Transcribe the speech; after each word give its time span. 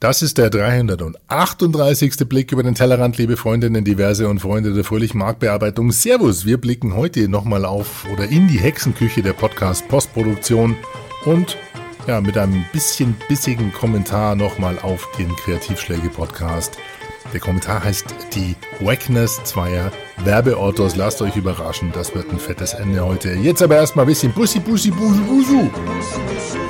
Das 0.00 0.22
ist 0.22 0.38
der 0.38 0.48
338. 0.48 2.26
Blick 2.26 2.52
über 2.52 2.62
den 2.62 2.74
Tellerrand, 2.74 3.18
liebe 3.18 3.36
Freundinnen, 3.36 3.84
diverse 3.84 4.30
und 4.30 4.38
Freunde 4.38 4.72
der 4.72 4.82
fröhlichen 4.82 5.18
Marktbearbeitung. 5.18 5.92
Servus, 5.92 6.46
wir 6.46 6.58
blicken 6.58 6.96
heute 6.96 7.28
nochmal 7.28 7.66
auf 7.66 8.06
oder 8.10 8.24
in 8.24 8.48
die 8.48 8.58
Hexenküche 8.58 9.20
der 9.20 9.34
Podcast 9.34 9.86
Postproduktion 9.88 10.74
und 11.26 11.58
ja, 12.06 12.22
mit 12.22 12.38
einem 12.38 12.64
bisschen 12.72 13.14
bissigen 13.28 13.74
Kommentar 13.74 14.36
nochmal 14.36 14.78
auf 14.78 15.06
den 15.18 15.36
Kreativschläge-Podcast. 15.36 16.78
Der 17.34 17.40
Kommentar 17.40 17.84
heißt 17.84 18.06
Die 18.34 18.56
Wackness 18.82 19.38
zweier 19.44 19.92
Werbeautos. 20.24 20.96
Lasst 20.96 21.20
euch 21.20 21.36
überraschen, 21.36 21.92
das 21.92 22.14
wird 22.14 22.32
ein 22.32 22.38
fettes 22.38 22.72
Ende 22.72 23.04
heute. 23.04 23.34
Jetzt 23.34 23.60
aber 23.60 23.76
erstmal 23.76 24.06
ein 24.06 24.08
bisschen 24.08 24.32
Bussi, 24.32 24.60
Bussi, 24.60 24.90
Busu, 24.90 25.22
Busu. 25.26 25.70
It's 26.32 26.69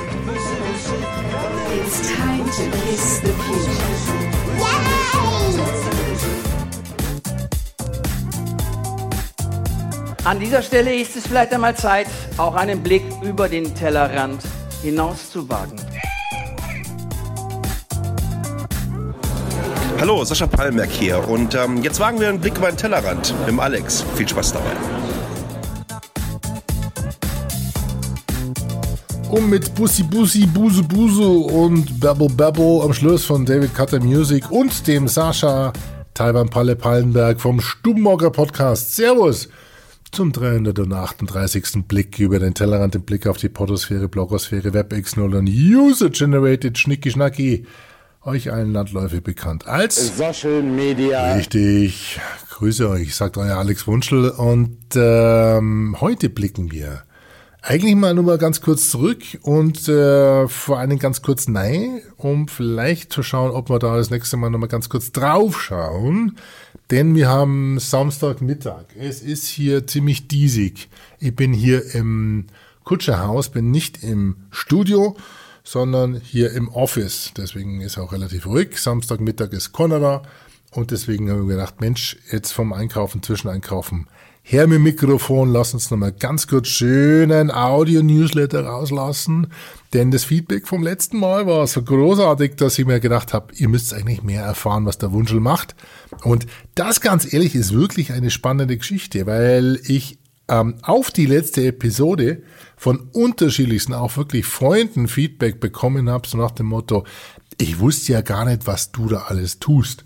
An 10.31 10.39
dieser 10.39 10.61
Stelle 10.61 10.95
ist 10.95 11.17
es 11.17 11.27
vielleicht 11.27 11.51
einmal 11.51 11.75
Zeit, 11.75 12.07
auch 12.37 12.55
einen 12.55 12.81
Blick 12.81 13.03
über 13.21 13.49
den 13.49 13.75
Tellerrand 13.75 14.41
hinaus 14.81 15.29
zu 15.29 15.49
wagen. 15.49 15.75
Hallo, 19.99 20.23
Sascha 20.23 20.47
Palmerk 20.47 20.89
hier 20.89 21.27
und 21.27 21.53
ähm, 21.53 21.83
jetzt 21.83 21.99
wagen 21.99 22.21
wir 22.21 22.29
einen 22.29 22.39
Blick 22.39 22.57
über 22.57 22.69
den 22.69 22.77
Tellerrand 22.77 23.37
mit 23.39 23.49
dem 23.49 23.59
Alex. 23.59 24.05
Viel 24.15 24.25
Spaß 24.25 24.53
dabei. 24.53 24.71
Und 29.31 29.49
mit 29.49 29.75
Bussi 29.75 30.03
Bussi, 30.03 30.45
Busu 30.45 30.87
Busu 30.87 31.41
und 31.41 31.99
Babble 31.99 32.29
Babble 32.29 32.83
am 32.83 32.93
Schluss 32.93 33.25
von 33.25 33.45
David 33.45 33.75
Cutter 33.75 33.99
Music 33.99 34.49
und 34.49 34.87
dem 34.87 35.09
Sascha 35.09 35.73
Taiwan 36.13 36.49
Palle 36.49 36.77
Pallenberg 36.77 37.41
vom 37.41 37.59
Stubenmogger 37.59 38.29
Podcast. 38.29 38.95
Servus! 38.95 39.49
Zum 40.11 40.33
338. 40.33 41.87
Blick 41.87 42.19
über 42.19 42.39
den 42.39 42.53
Tellerrand, 42.53 42.95
den 42.95 43.03
Blick 43.03 43.27
auf 43.27 43.37
die 43.37 43.47
Podosphäre, 43.47 44.09
Blogosphäre, 44.09 44.71
WebX0 44.71 45.37
und 45.37 45.47
User-Generated 45.47 46.77
Schnicki 46.77 47.11
Schnacki. 47.11 47.65
Euch 48.23 48.51
allen 48.51 48.73
Landläufe 48.73 49.21
bekannt 49.21 49.67
als 49.67 50.17
Social 50.17 50.63
Media. 50.63 51.35
Richtig. 51.35 52.19
Grüße 52.49 52.89
euch, 52.89 53.15
sagt 53.15 53.37
euer 53.37 53.55
Alex 53.55 53.87
Wunschel. 53.87 54.29
Und 54.31 54.77
ähm, 54.95 55.95
heute 56.01 56.29
blicken 56.29 56.73
wir 56.73 57.03
eigentlich 57.61 57.95
mal 57.95 58.13
nur 58.13 58.23
mal 58.23 58.39
ganz 58.39 58.61
kurz 58.61 58.89
zurück 58.89 59.21
und 59.43 59.87
äh, 59.87 60.47
vor 60.47 60.79
allen 60.79 60.89
Dingen 60.89 61.01
ganz 61.01 61.21
kurz 61.21 61.47
nein, 61.47 62.01
um 62.17 62.47
vielleicht 62.47 63.13
zu 63.13 63.21
schauen, 63.21 63.51
ob 63.51 63.69
wir 63.69 63.77
da 63.77 63.97
das 63.97 64.09
nächste 64.09 64.35
Mal 64.37 64.49
noch 64.49 64.57
mal 64.57 64.67
ganz 64.67 64.89
kurz 64.89 65.11
drauf 65.11 65.61
schauen. 65.61 66.37
Denn 66.89 67.15
wir 67.15 67.29
haben 67.29 67.79
Samstagmittag. 67.79 68.85
Es 68.99 69.21
ist 69.21 69.47
hier 69.47 69.85
ziemlich 69.85 70.27
diesig. 70.27 70.89
Ich 71.19 71.35
bin 71.35 71.53
hier 71.53 71.93
im 71.93 72.47
Kutscherhaus, 72.83 73.49
bin 73.49 73.69
nicht 73.69 74.03
im 74.03 74.37
Studio, 74.49 75.15
sondern 75.63 76.15
hier 76.15 76.51
im 76.53 76.67
Office. 76.69 77.31
Deswegen 77.37 77.81
ist 77.81 77.99
auch 77.99 78.11
relativ 78.11 78.47
ruhig. 78.47 78.77
Samstagmittag 78.77 79.53
ist 79.53 79.71
Conora 79.71 80.23
und 80.71 80.89
deswegen 80.89 81.29
haben 81.29 81.47
wir 81.47 81.55
gedacht, 81.55 81.79
Mensch, 81.79 82.17
jetzt 82.31 82.51
vom 82.51 82.73
Einkaufen, 82.73 83.21
Zwischeneinkaufen, 83.21 84.07
her 84.43 84.67
mit 84.67 84.77
dem 84.77 84.83
Mikrofon, 84.83 85.51
lass 85.51 85.73
uns 85.73 85.91
nochmal 85.91 86.11
ganz 86.11 86.47
kurz 86.47 86.67
schönen 86.67 87.51
Audio-Newsletter 87.51 88.65
rauslassen, 88.65 89.47
denn 89.93 90.11
das 90.11 90.23
Feedback 90.23 90.67
vom 90.67 90.83
letzten 90.83 91.19
Mal 91.19 91.45
war 91.45 91.65
so 91.67 91.83
großartig, 91.83 92.55
dass 92.55 92.79
ich 92.79 92.85
mir 92.85 92.99
gedacht 92.99 93.33
habe, 93.33 93.53
ihr 93.55 93.69
müsst 93.69 93.93
eigentlich 93.93 94.23
mehr 94.23 94.43
erfahren, 94.43 94.85
was 94.85 94.97
der 94.97 95.11
Wunschel 95.11 95.39
macht. 95.39 95.75
Und 96.23 96.47
das 96.75 97.01
ganz 97.01 97.31
ehrlich 97.31 97.55
ist 97.55 97.73
wirklich 97.73 98.11
eine 98.11 98.31
spannende 98.31 98.77
Geschichte, 98.77 99.25
weil 99.25 99.79
ich 99.83 100.19
ähm, 100.47 100.75
auf 100.81 101.11
die 101.11 101.25
letzte 101.27 101.65
Episode 101.65 102.43
von 102.75 103.09
unterschiedlichsten, 103.13 103.93
auch 103.93 104.17
wirklich 104.17 104.45
Freunden 104.45 105.07
Feedback 105.07 105.59
bekommen 105.59 106.09
habe, 106.09 106.27
so 106.27 106.37
nach 106.37 106.51
dem 106.51 106.67
Motto, 106.67 107.05
ich 107.57 107.79
wusste 107.79 108.13
ja 108.13 108.21
gar 108.21 108.45
nicht, 108.45 108.65
was 108.65 108.91
du 108.91 109.07
da 109.07 109.23
alles 109.27 109.59
tust 109.59 110.03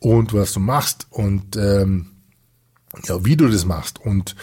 und 0.00 0.34
was 0.34 0.52
du 0.52 0.60
machst 0.60 1.06
und 1.10 1.56
ähm, 1.56 2.19
ja, 3.04 3.24
wie 3.24 3.36
du 3.36 3.48
das 3.48 3.64
machst. 3.64 4.00
Und 4.00 4.36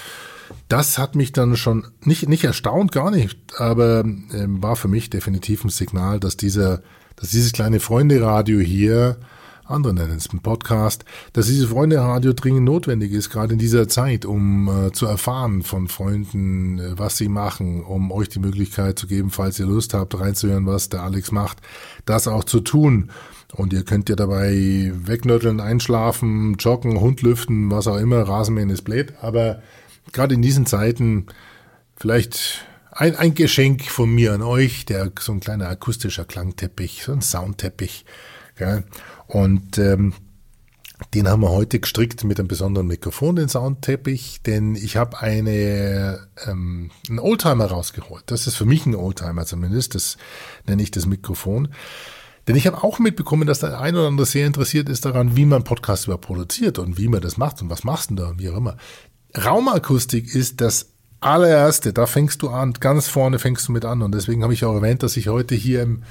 das 0.67 0.97
hat 0.97 1.15
mich 1.15 1.31
dann 1.31 1.55
schon 1.57 1.87
nicht, 2.01 2.27
nicht 2.27 2.43
erstaunt, 2.43 2.91
gar 2.91 3.11
nicht, 3.11 3.37
aber 3.57 4.03
ähm, 4.03 4.61
war 4.61 4.75
für 4.75 4.87
mich 4.87 5.09
definitiv 5.09 5.63
ein 5.63 5.69
Signal, 5.69 6.19
dass 6.19 6.37
dieser, 6.37 6.81
dass 7.15 7.29
dieses 7.29 7.51
kleine 7.51 7.79
Freunde-Radio 7.79 8.59
hier, 8.59 9.17
andere 9.65 9.93
nennen 9.93 10.15
es 10.15 10.31
ein 10.31 10.39
Podcast, 10.39 11.03
dass 11.33 11.47
dieses 11.47 11.69
Freunde-Radio 11.69 12.31
dringend 12.33 12.63
notwendig 12.63 13.11
ist, 13.11 13.29
gerade 13.29 13.53
in 13.53 13.59
dieser 13.59 13.89
Zeit, 13.89 14.25
um 14.25 14.69
äh, 14.69 14.91
zu 14.91 15.05
erfahren 15.05 15.63
von 15.63 15.87
Freunden, 15.89 16.79
äh, 16.79 16.97
was 16.97 17.17
sie 17.17 17.27
machen, 17.27 17.83
um 17.83 18.11
euch 18.11 18.29
die 18.29 18.39
Möglichkeit 18.39 18.97
zu 18.97 19.07
geben, 19.07 19.29
falls 19.29 19.59
ihr 19.59 19.65
Lust 19.65 19.93
habt, 19.93 20.17
reinzuhören, 20.17 20.65
was 20.65 20.89
der 20.89 21.03
Alex 21.03 21.31
macht, 21.31 21.57
das 22.05 22.27
auch 22.27 22.45
zu 22.45 22.61
tun. 22.61 23.11
Und 23.53 23.73
ihr 23.73 23.83
könnt 23.83 24.09
ja 24.09 24.15
dabei 24.15 24.91
wegnötteln, 24.93 25.59
einschlafen, 25.59 26.55
joggen, 26.59 26.99
Hund 26.99 27.21
lüften, 27.21 27.71
was 27.71 27.87
auch 27.87 27.97
immer, 27.97 28.21
Rasenmähen 28.23 28.69
ist 28.69 28.83
blöd. 28.83 29.13
Aber 29.21 29.61
gerade 30.11 30.35
in 30.35 30.41
diesen 30.41 30.65
Zeiten 30.65 31.27
vielleicht 31.95 32.65
ein, 32.91 33.15
ein 33.15 33.35
Geschenk 33.35 33.85
von 33.85 34.09
mir 34.09 34.33
an 34.33 34.41
euch, 34.41 34.85
der 34.85 35.11
so 35.19 35.31
ein 35.31 35.39
kleiner 35.39 35.69
akustischer 35.69 36.25
Klangteppich, 36.25 37.03
so 37.03 37.13
ein 37.13 37.21
Soundteppich. 37.21 38.05
Gell? 38.55 38.83
Und 39.27 39.77
ähm, 39.77 40.13
den 41.13 41.27
haben 41.27 41.41
wir 41.41 41.51
heute 41.51 41.79
gestrickt 41.79 42.23
mit 42.23 42.39
einem 42.39 42.47
besonderen 42.47 42.87
Mikrofon, 42.87 43.35
den 43.35 43.49
Soundteppich, 43.49 44.41
denn 44.41 44.75
ich 44.75 44.97
habe 44.97 45.19
eine 45.19 46.27
ähm, 46.47 46.89
einen 47.07 47.19
Oldtimer 47.19 47.67
rausgeholt. 47.67 48.23
Das 48.27 48.47
ist 48.47 48.55
für 48.55 48.65
mich 48.65 48.85
ein 48.87 48.95
Oldtimer 48.95 49.45
zumindest, 49.45 49.93
das 49.93 50.17
nenne 50.65 50.81
ich 50.81 50.89
das 50.89 51.05
Mikrofon. 51.05 51.69
Denn 52.47 52.55
ich 52.55 52.65
habe 52.65 52.83
auch 52.83 52.99
mitbekommen, 52.99 53.45
dass 53.45 53.59
der 53.59 53.79
ein 53.79 53.95
oder 53.95 54.07
andere 54.07 54.25
sehr 54.25 54.47
interessiert 54.47 54.87
ist 54.89 55.05
daran, 55.05 55.35
wie 55.35 55.45
man 55.45 55.63
Podcasts 55.63 56.05
überhaupt 56.05 56.25
produziert 56.25 56.79
und 56.79 56.97
wie 56.97 57.09
man 57.09 57.21
das 57.21 57.37
macht 57.37 57.61
und 57.61 57.69
was 57.69 57.83
machst 57.83 58.11
du 58.11 58.15
da 58.15 58.29
und 58.29 58.39
wie 58.39 58.49
auch 58.49 58.57
immer. 58.57 58.77
Raumakustik 59.35 60.33
ist 60.33 60.61
das 60.61 60.93
allererste, 61.19 61.93
da 61.93 62.05
fängst 62.05 62.41
du 62.41 62.49
an, 62.49 62.73
ganz 62.73 63.07
vorne 63.07 63.39
fängst 63.39 63.67
du 63.67 63.71
mit 63.71 63.85
an 63.85 64.01
und 64.01 64.13
deswegen 64.13 64.43
habe 64.43 64.53
ich 64.53 64.63
auch 64.63 64.75
erwähnt, 64.75 65.03
dass 65.03 65.17
ich 65.17 65.27
heute 65.27 65.55
hier 65.55 65.81
im 65.81 66.03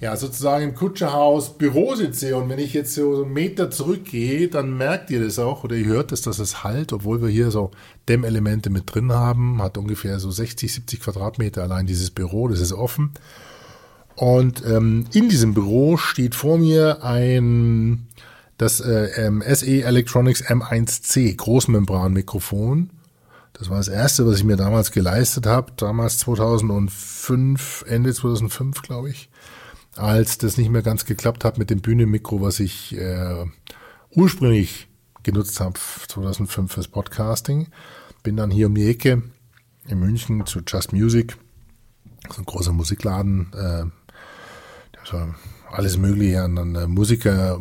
ja, 0.00 0.16
sozusagen 0.16 0.62
im 0.62 0.74
Kutscherhaus 0.76 1.58
Büro 1.58 1.96
sitze 1.96 2.36
und 2.36 2.48
wenn 2.48 2.60
ich 2.60 2.72
jetzt 2.72 2.94
so 2.94 3.24
einen 3.24 3.32
Meter 3.32 3.68
zurückgehe, 3.68 4.46
dann 4.46 4.76
merkt 4.76 5.10
ihr 5.10 5.24
das 5.24 5.40
auch 5.40 5.64
oder 5.64 5.74
ihr 5.74 5.86
hört 5.86 6.12
es, 6.12 6.22
dass 6.22 6.38
es 6.38 6.62
halt, 6.62 6.92
obwohl 6.92 7.20
wir 7.20 7.28
hier 7.28 7.50
so 7.50 7.72
Dämmelemente 8.08 8.70
mit 8.70 8.94
drin 8.94 9.12
haben, 9.12 9.60
hat 9.60 9.76
ungefähr 9.76 10.20
so 10.20 10.30
60, 10.30 10.72
70 10.72 11.00
Quadratmeter 11.00 11.62
allein 11.62 11.86
dieses 11.86 12.10
Büro, 12.10 12.46
das 12.46 12.60
ist 12.60 12.72
offen. 12.72 13.10
Und 14.18 14.64
ähm, 14.66 15.04
in 15.14 15.28
diesem 15.28 15.54
Büro 15.54 15.96
steht 15.96 16.34
vor 16.34 16.58
mir 16.58 17.04
ein 17.04 18.08
das 18.56 18.80
äh, 18.80 19.30
SE 19.54 19.84
Electronics 19.84 20.42
M1C 20.44 21.36
Großmembranmikrofon. 21.36 22.90
Das 23.52 23.70
war 23.70 23.76
das 23.76 23.86
erste, 23.86 24.26
was 24.26 24.38
ich 24.38 24.44
mir 24.44 24.56
damals 24.56 24.90
geleistet 24.90 25.46
habe, 25.46 25.70
damals 25.76 26.18
2005, 26.18 27.84
Ende 27.86 28.12
2005, 28.12 28.82
glaube 28.82 29.10
ich, 29.10 29.30
als 29.94 30.36
das 30.36 30.58
nicht 30.58 30.70
mehr 30.70 30.82
ganz 30.82 31.04
geklappt 31.04 31.44
hat 31.44 31.56
mit 31.56 31.70
dem 31.70 31.80
Bühnenmikro, 31.80 32.40
was 32.40 32.58
ich 32.58 32.96
äh, 32.96 33.46
ursprünglich 34.10 34.88
genutzt 35.22 35.60
habe 35.60 35.78
2005 36.08 36.72
fürs 36.72 36.88
Podcasting. 36.88 37.68
Bin 38.24 38.36
dann 38.36 38.50
hier 38.50 38.66
um 38.66 38.74
die 38.74 38.88
Ecke 38.88 39.22
in 39.86 40.00
München 40.00 40.44
zu 40.44 40.58
Just 40.66 40.92
Music, 40.92 41.36
so 42.30 42.42
ein 42.42 42.46
großer 42.46 42.72
Musikladen, 42.72 43.52
äh, 43.54 43.84
also 45.12 45.34
alles 45.70 45.98
Mögliche 45.98 46.42
an, 46.42 46.58
an 46.58 46.90
Musiker, 46.90 47.58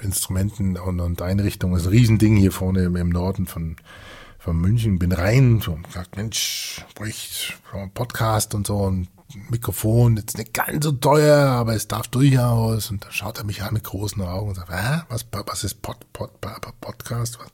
Instrumenten 0.00 0.76
und, 0.76 1.00
und 1.00 1.22
Einrichtungen. 1.22 1.74
Das 1.74 1.82
ist 1.82 1.88
ein 1.88 1.92
Riesending 1.92 2.36
hier 2.36 2.52
vorne 2.52 2.84
im, 2.84 3.08
Norden 3.08 3.46
von, 3.46 3.76
von 4.38 4.56
München. 4.56 4.98
Bin 4.98 5.12
rein 5.12 5.60
so, 5.60 5.72
und 5.72 5.84
gesagt, 5.84 6.16
Mensch, 6.16 6.84
sprich, 6.90 7.56
Podcast 7.94 8.54
und 8.54 8.66
so 8.66 8.76
und 8.78 9.08
Mikrofon, 9.50 10.16
jetzt 10.16 10.38
nicht 10.38 10.54
ganz 10.54 10.84
so 10.84 10.92
teuer, 10.92 11.48
aber 11.48 11.74
es 11.74 11.88
darf 11.88 12.08
durchaus. 12.08 12.90
Und 12.90 13.04
da 13.04 13.12
schaut 13.12 13.38
er 13.38 13.44
mich 13.44 13.62
an 13.62 13.74
mit 13.74 13.84
großen 13.84 14.22
Augen 14.22 14.50
und 14.50 14.54
sagt, 14.54 14.70
Hä? 14.70 15.02
was, 15.08 15.26
was 15.30 15.64
ist 15.64 15.82
Pod, 15.82 15.98
Pod, 16.12 16.40
Pod, 16.40 16.60
Podcast? 16.80 17.38
Was? 17.38 17.48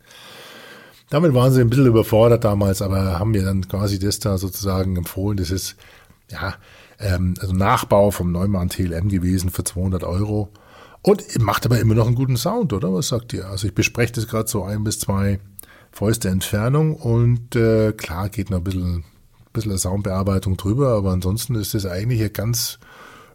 Damit 1.10 1.34
waren 1.34 1.52
sie 1.52 1.60
ein 1.60 1.70
bisschen 1.70 1.86
überfordert 1.86 2.44
damals, 2.44 2.80
aber 2.80 3.18
haben 3.18 3.32
mir 3.32 3.44
dann 3.44 3.66
quasi 3.68 3.98
das 3.98 4.20
da 4.20 4.38
sozusagen 4.38 4.96
empfohlen. 4.96 5.36
Das 5.36 5.50
ist, 5.50 5.76
ja, 6.30 6.54
ähm, 6.98 7.34
also 7.40 7.52
Nachbau 7.52 8.10
vom 8.10 8.32
Neumann 8.32 8.68
TLM 8.68 9.08
gewesen 9.08 9.50
für 9.50 9.64
200 9.64 10.04
Euro. 10.04 10.50
Und 11.02 11.22
macht 11.38 11.66
aber 11.66 11.78
immer 11.80 11.94
noch 11.94 12.06
einen 12.06 12.14
guten 12.14 12.36
Sound, 12.36 12.72
oder? 12.72 12.92
Was 12.94 13.08
sagt 13.08 13.32
ihr? 13.34 13.46
Also 13.48 13.66
ich 13.66 13.74
bespreche 13.74 14.12
das 14.12 14.26
gerade 14.26 14.48
so 14.48 14.64
ein 14.64 14.84
bis 14.84 15.00
zwei 15.00 15.38
Fäuste 15.92 16.28
Entfernung 16.28 16.96
und 16.96 17.54
äh, 17.54 17.92
klar 17.92 18.28
geht 18.28 18.50
noch 18.50 18.58
ein 18.58 18.64
bisschen, 18.64 19.04
bisschen 19.52 19.78
Soundbearbeitung 19.78 20.56
drüber, 20.56 20.96
aber 20.96 21.12
ansonsten 21.12 21.54
ist 21.54 21.72
es 21.74 21.86
eigentlich 21.86 22.20
ein 22.20 22.32
ganz 22.32 22.80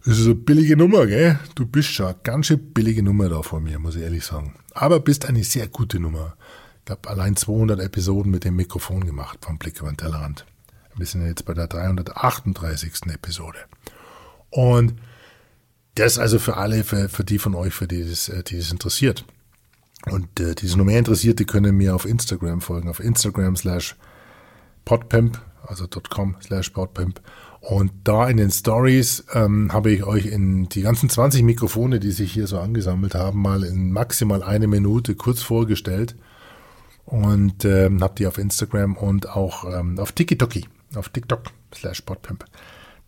Das 0.03 0.17
ist 0.17 0.25
eine 0.25 0.35
billige 0.35 0.75
Nummer, 0.75 1.05
gell? 1.05 1.39
Du 1.55 1.65
bist 1.65 1.89
schon 1.89 2.07
eine 2.07 2.17
ganz 2.23 2.47
schön 2.47 2.73
billige 2.73 3.03
Nummer 3.03 3.29
da 3.29 3.43
von 3.43 3.63
mir, 3.63 3.79
muss 3.79 3.95
ich 3.95 4.01
ehrlich 4.01 4.25
sagen. 4.25 4.55
Aber 4.73 4.99
bist 4.99 5.25
eine 5.25 5.43
sehr 5.43 5.67
gute 5.67 5.99
Nummer. 5.99 6.35
Ich 6.79 6.85
glaube, 6.85 7.09
allein 7.09 7.35
200 7.35 7.79
Episoden 7.79 8.31
mit 8.31 8.43
dem 8.43 8.55
Mikrofon 8.55 9.05
gemacht 9.05 9.39
vom 9.41 9.57
Blick 9.57 9.79
über 9.79 9.89
den 9.89 9.97
Tellerrand. 9.97 10.45
Wir 10.99 11.07
sind 11.07 11.25
jetzt 11.25 11.45
bei 11.45 11.53
der 11.53 11.67
338. 11.67 13.07
Episode. 13.13 13.59
Und 14.49 14.95
das 15.95 16.17
also 16.17 16.39
für 16.39 16.57
alle, 16.57 16.83
für, 16.83 17.09
für 17.09 17.23
die 17.23 17.39
von 17.39 17.55
euch, 17.55 17.73
für 17.73 17.87
die 17.87 18.07
das, 18.07 18.29
äh, 18.29 18.43
die 18.43 18.57
das 18.57 18.71
interessiert. 18.71 19.25
Und 20.05 20.39
äh, 20.39 20.55
die 20.55 20.67
sind 20.67 20.77
noch 20.77 20.85
mehr 20.85 20.99
interessiert, 20.99 21.39
die 21.39 21.45
können 21.45 21.75
mir 21.75 21.95
auf 21.95 22.05
Instagram 22.05 22.61
folgen, 22.61 22.89
auf 22.89 22.99
Instagram 22.99 23.55
slash 23.55 23.95
podpimp, 24.85 25.41
also 25.65 25.87
.com 25.87 26.35
slash 26.41 26.69
podpimp. 26.69 27.21
Und 27.61 27.91
da 28.05 28.29
in 28.29 28.37
den 28.37 28.51
Stories 28.51 29.25
ähm, 29.33 29.73
habe 29.73 29.91
ich 29.91 30.05
euch 30.05 30.25
in 30.25 30.69
die 30.69 30.81
ganzen 30.81 31.09
20 31.09 31.43
Mikrofone, 31.43 31.99
die 31.99 32.11
sich 32.11 32.31
hier 32.31 32.47
so 32.47 32.59
angesammelt 32.59 33.15
haben, 33.15 33.41
mal 33.41 33.63
in 33.63 33.91
maximal 33.91 34.41
eine 34.41 34.67
Minute 34.67 35.15
kurz 35.15 35.41
vorgestellt. 35.41 36.15
Und 37.05 37.65
ähm, 37.65 38.01
habt 38.01 38.19
ihr 38.19 38.29
auf 38.29 38.37
Instagram 38.37 38.95
und 38.95 39.29
auch 39.29 39.65
ähm, 39.65 39.99
auf 39.99 40.13
TikTok, 40.13 40.51
auf 40.95 41.09
TikTok 41.09 41.51
slash 41.73 42.01
podpimp. 42.01 42.45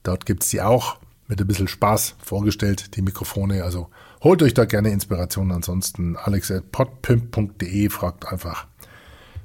Dort 0.04 0.26
gibt's 0.26 0.50
die 0.50 0.62
auch 0.62 0.98
mit 1.28 1.40
ein 1.40 1.48
bisschen 1.48 1.68
Spaß 1.68 2.16
vorgestellt, 2.22 2.96
die 2.96 3.02
Mikrofone. 3.02 3.64
Also 3.64 3.90
holt 4.22 4.44
euch 4.44 4.54
da 4.54 4.66
gerne 4.66 4.90
Inspiration. 4.92 5.52
Ansonsten 5.52 6.18
alex.podpimp.de 6.18 7.90
fragt 7.90 8.28
einfach, 8.28 8.68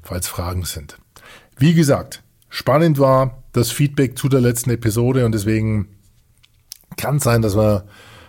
falls 0.03 0.27
Fragen 0.27 0.65
sind. 0.65 0.99
Wie 1.57 1.75
gesagt, 1.75 2.23
spannend 2.49 2.99
war 2.99 3.43
das 3.53 3.71
Feedback 3.71 4.19
zu 4.19 4.29
der 4.29 4.41
letzten 4.41 4.71
Episode 4.71 5.25
und 5.25 5.33
deswegen 5.33 5.89
kann 6.97 7.21
sein, 7.21 7.43
dass 7.43 7.57
wir 7.57 7.87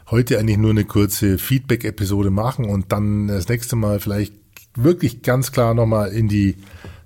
heute 0.10 0.40
eigentlich 0.40 0.58
nur 0.58 0.72
eine 0.72 0.86
kurze 0.86 1.38
Feedback-Episode 1.38 2.30
machen 2.30 2.66
und 2.66 2.92
dann 2.92 3.28
das 3.28 3.50
nächste 3.50 3.76
Mal 3.76 4.00
vielleicht 4.00 4.34
wirklich 4.76 5.22
ganz 5.22 5.52
klar 5.52 5.74
nochmal 5.74 6.12
in 6.12 6.28
die 6.28 6.56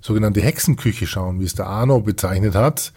sogenannte 0.02 0.42
Hexenküche 0.42 1.06
schauen, 1.06 1.40
wie 1.40 1.44
es 1.44 1.54
der 1.54 1.66
Arno 1.66 2.00
bezeichnet 2.00 2.54
hat. 2.54 2.92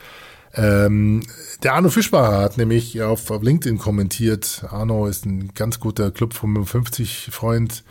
Ähm, 0.54 1.22
der 1.64 1.74
Arno 1.74 1.90
Fischbacher 1.90 2.40
hat 2.40 2.58
nämlich 2.58 3.02
auf, 3.02 3.30
auf 3.32 3.44
LinkedIn 3.44 3.78
kommentiert. 3.78 4.66
Arno 4.70 5.06
ist 5.08 5.26
ein 5.26 5.54
ganz 5.54 5.80
guter 5.80 6.12
Club 6.12 6.34
55 6.34 7.30
Freund 7.32 7.84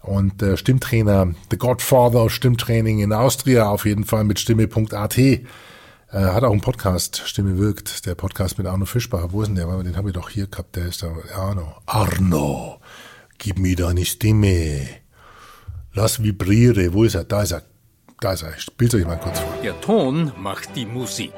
und 0.00 0.40
der 0.40 0.56
Stimmtrainer, 0.56 1.34
The 1.50 1.58
Godfather 1.58 2.24
of 2.24 2.32
Stimmtraining 2.32 3.00
in 3.00 3.12
Austria, 3.12 3.68
auf 3.68 3.84
jeden 3.84 4.04
Fall 4.04 4.24
mit 4.24 4.40
Stimme.at. 4.40 5.18
Äh, 5.18 5.42
hat 6.12 6.42
auch 6.42 6.50
einen 6.50 6.62
Podcast, 6.62 7.22
Stimme 7.26 7.58
wirkt, 7.58 8.06
der 8.06 8.14
Podcast 8.14 8.58
mit 8.58 8.66
Arno 8.66 8.86
Fischbacher. 8.86 9.32
Wo 9.32 9.42
ist 9.42 9.48
denn 9.48 9.56
der? 9.56 9.66
Den 9.82 9.96
habe 9.96 10.08
ich 10.08 10.14
doch 10.14 10.30
hier 10.30 10.46
gehabt, 10.46 10.74
der 10.74 10.86
ist 10.86 11.02
da. 11.02 11.12
Arno. 11.36 11.74
Arno, 11.86 12.80
gib 13.38 13.58
mir 13.58 13.76
deine 13.76 14.04
Stimme. 14.04 14.88
Lass 15.92 16.22
vibriere. 16.22 16.92
Wo 16.94 17.04
ist 17.04 17.14
er? 17.14 17.24
Da 17.24 17.42
ist 17.42 17.52
er. 17.52 17.62
Da 18.20 18.34
ist 18.34 18.42
er. 18.42 18.54
Ich 18.54 18.64
spiel's 18.64 18.94
euch 18.94 19.06
mal 19.06 19.16
kurz 19.16 19.40
vor. 19.40 19.50
Der 19.62 19.80
Ton 19.80 20.30
macht 20.36 20.76
die 20.76 20.84
Musik. 20.84 21.32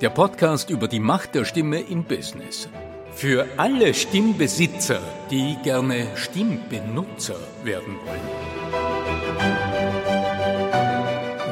Der 0.00 0.10
Podcast 0.10 0.70
über 0.70 0.88
die 0.88 0.98
Macht 0.98 1.36
der 1.36 1.44
Stimme 1.44 1.78
im 1.78 2.02
Business. 2.02 2.68
Für 3.14 3.46
alle 3.56 3.94
Stimmbesitzer, 3.94 5.00
die 5.30 5.56
gerne 5.62 6.08
Stimmbenutzer 6.16 7.36
werden 7.62 7.94
wollen. 8.04 8.20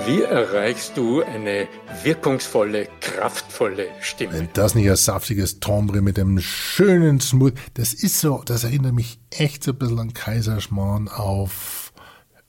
Wie 0.07 0.23
erreichst 0.23 0.97
du 0.97 1.23
eine 1.23 1.69
wirkungsvolle, 2.03 2.89
kraftvolle 3.01 3.87
Stimme? 4.01 4.33
Wenn 4.33 4.49
das 4.55 4.75
nicht 4.75 4.91
ein 4.91 4.97
saftiges 4.97 5.61
Tombre 5.61 6.03
mit 6.03 6.17
dem 6.17 6.41
schönen 6.41 7.21
Smooth, 7.21 7.55
das 7.75 7.95
ist 7.95 8.19
so, 8.19 8.43
das 8.45 8.65
erinnert 8.65 8.95
mich 8.95 9.21
echt 9.31 9.63
so 9.63 9.71
ein 9.71 9.79
bisschen 9.79 10.01
an 10.01 10.15
Kaiserschmarrn 10.15 11.07
auf 11.07 11.93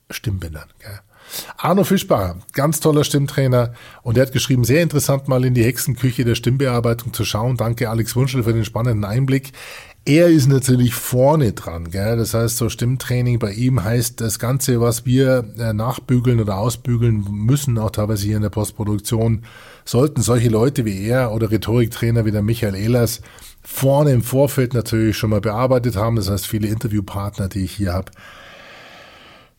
Stimmbändern. 0.09 0.69
Gell? 0.79 0.99
Arno 1.57 1.83
Fischbacher, 1.83 2.37
ganz 2.53 2.79
toller 2.79 3.03
Stimmtrainer 3.03 3.73
und 4.03 4.17
er 4.17 4.23
hat 4.23 4.31
geschrieben, 4.33 4.63
sehr 4.63 4.83
interessant 4.83 5.27
mal 5.27 5.43
in 5.45 5.53
die 5.53 5.63
Hexenküche 5.63 6.25
der 6.25 6.35
Stimmbearbeitung 6.35 7.13
zu 7.13 7.25
schauen. 7.25 7.57
Danke 7.57 7.89
Alex 7.89 8.15
Wunschel 8.15 8.43
für 8.43 8.53
den 8.53 8.65
spannenden 8.65 9.05
Einblick. 9.05 9.51
Er 10.07 10.27
ist 10.27 10.47
natürlich 10.47 10.93
vorne 10.93 11.53
dran, 11.53 11.89
gell? 11.89 12.15
das 12.15 12.35
heißt, 12.35 12.57
so 12.57 12.69
Stimmtraining 12.69 13.39
bei 13.39 13.53
ihm 13.53 13.83
heißt 13.83 14.21
das 14.21 14.37
Ganze, 14.37 14.79
was 14.79 15.07
wir 15.07 15.45
äh, 15.57 15.73
nachbügeln 15.73 16.39
oder 16.39 16.57
ausbügeln 16.57 17.25
müssen, 17.31 17.79
auch 17.79 17.89
teilweise 17.89 18.27
hier 18.27 18.35
in 18.35 18.43
der 18.43 18.51
Postproduktion, 18.51 19.41
sollten 19.83 20.21
solche 20.21 20.49
Leute 20.49 20.85
wie 20.85 21.07
er 21.07 21.31
oder 21.31 21.49
Rhetoriktrainer 21.49 22.23
wie 22.23 22.31
der 22.31 22.43
Michael 22.43 22.75
Ehlers 22.75 23.21
vorne 23.63 24.11
im 24.11 24.21
Vorfeld 24.21 24.75
natürlich 24.75 25.17
schon 25.17 25.31
mal 25.31 25.41
bearbeitet 25.41 25.95
haben. 25.95 26.17
Das 26.17 26.29
heißt, 26.29 26.45
viele 26.45 26.67
Interviewpartner, 26.67 27.49
die 27.49 27.63
ich 27.63 27.71
hier 27.71 27.93
habe, 27.93 28.11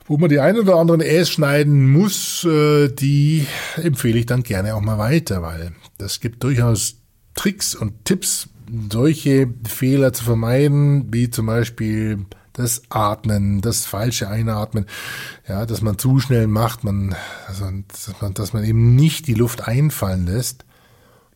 wo 0.09 0.17
man 0.19 0.29
die 0.29 0.41
ein 0.41 0.59
oder 0.59 0.77
anderen 0.77 1.01
Äs 1.01 1.31
schneiden 1.31 1.91
muss, 1.91 2.45
äh, 2.45 2.89
die 2.89 3.47
empfehle 3.77 4.19
ich 4.19 4.27
dann 4.27 4.43
gerne 4.43 4.75
auch 4.75 4.81
mal 4.81 4.99
weiter, 4.99 5.43
weil 5.43 5.73
das 5.99 6.21
gibt 6.21 6.43
durchaus 6.43 6.97
Tricks 7.35 7.75
und 7.75 8.05
Tipps, 8.05 8.49
solche 8.91 9.49
Fehler 9.69 10.13
zu 10.13 10.25
vermeiden, 10.25 11.13
wie 11.13 11.31
zum 11.31 11.47
Beispiel 11.47 12.27
das 12.53 12.83
Atmen, 12.89 13.61
das 13.61 13.85
falsche 13.85 14.29
Einatmen, 14.29 14.87
ja, 15.47 15.67
dass 15.67 15.83
man 15.83 15.99
zu 15.99 16.19
schnell 16.21 16.47
macht, 16.47 16.85
man, 16.85 17.15
also, 17.47 17.67
dass 17.89 18.21
man, 18.21 18.35
dass 18.35 18.53
man 18.55 18.65
eben 18.65 18.97
nicht 18.97 19.27
die 19.27 19.35
Luft 19.35 19.69
einfallen 19.69 20.27
lässt, 20.27 20.65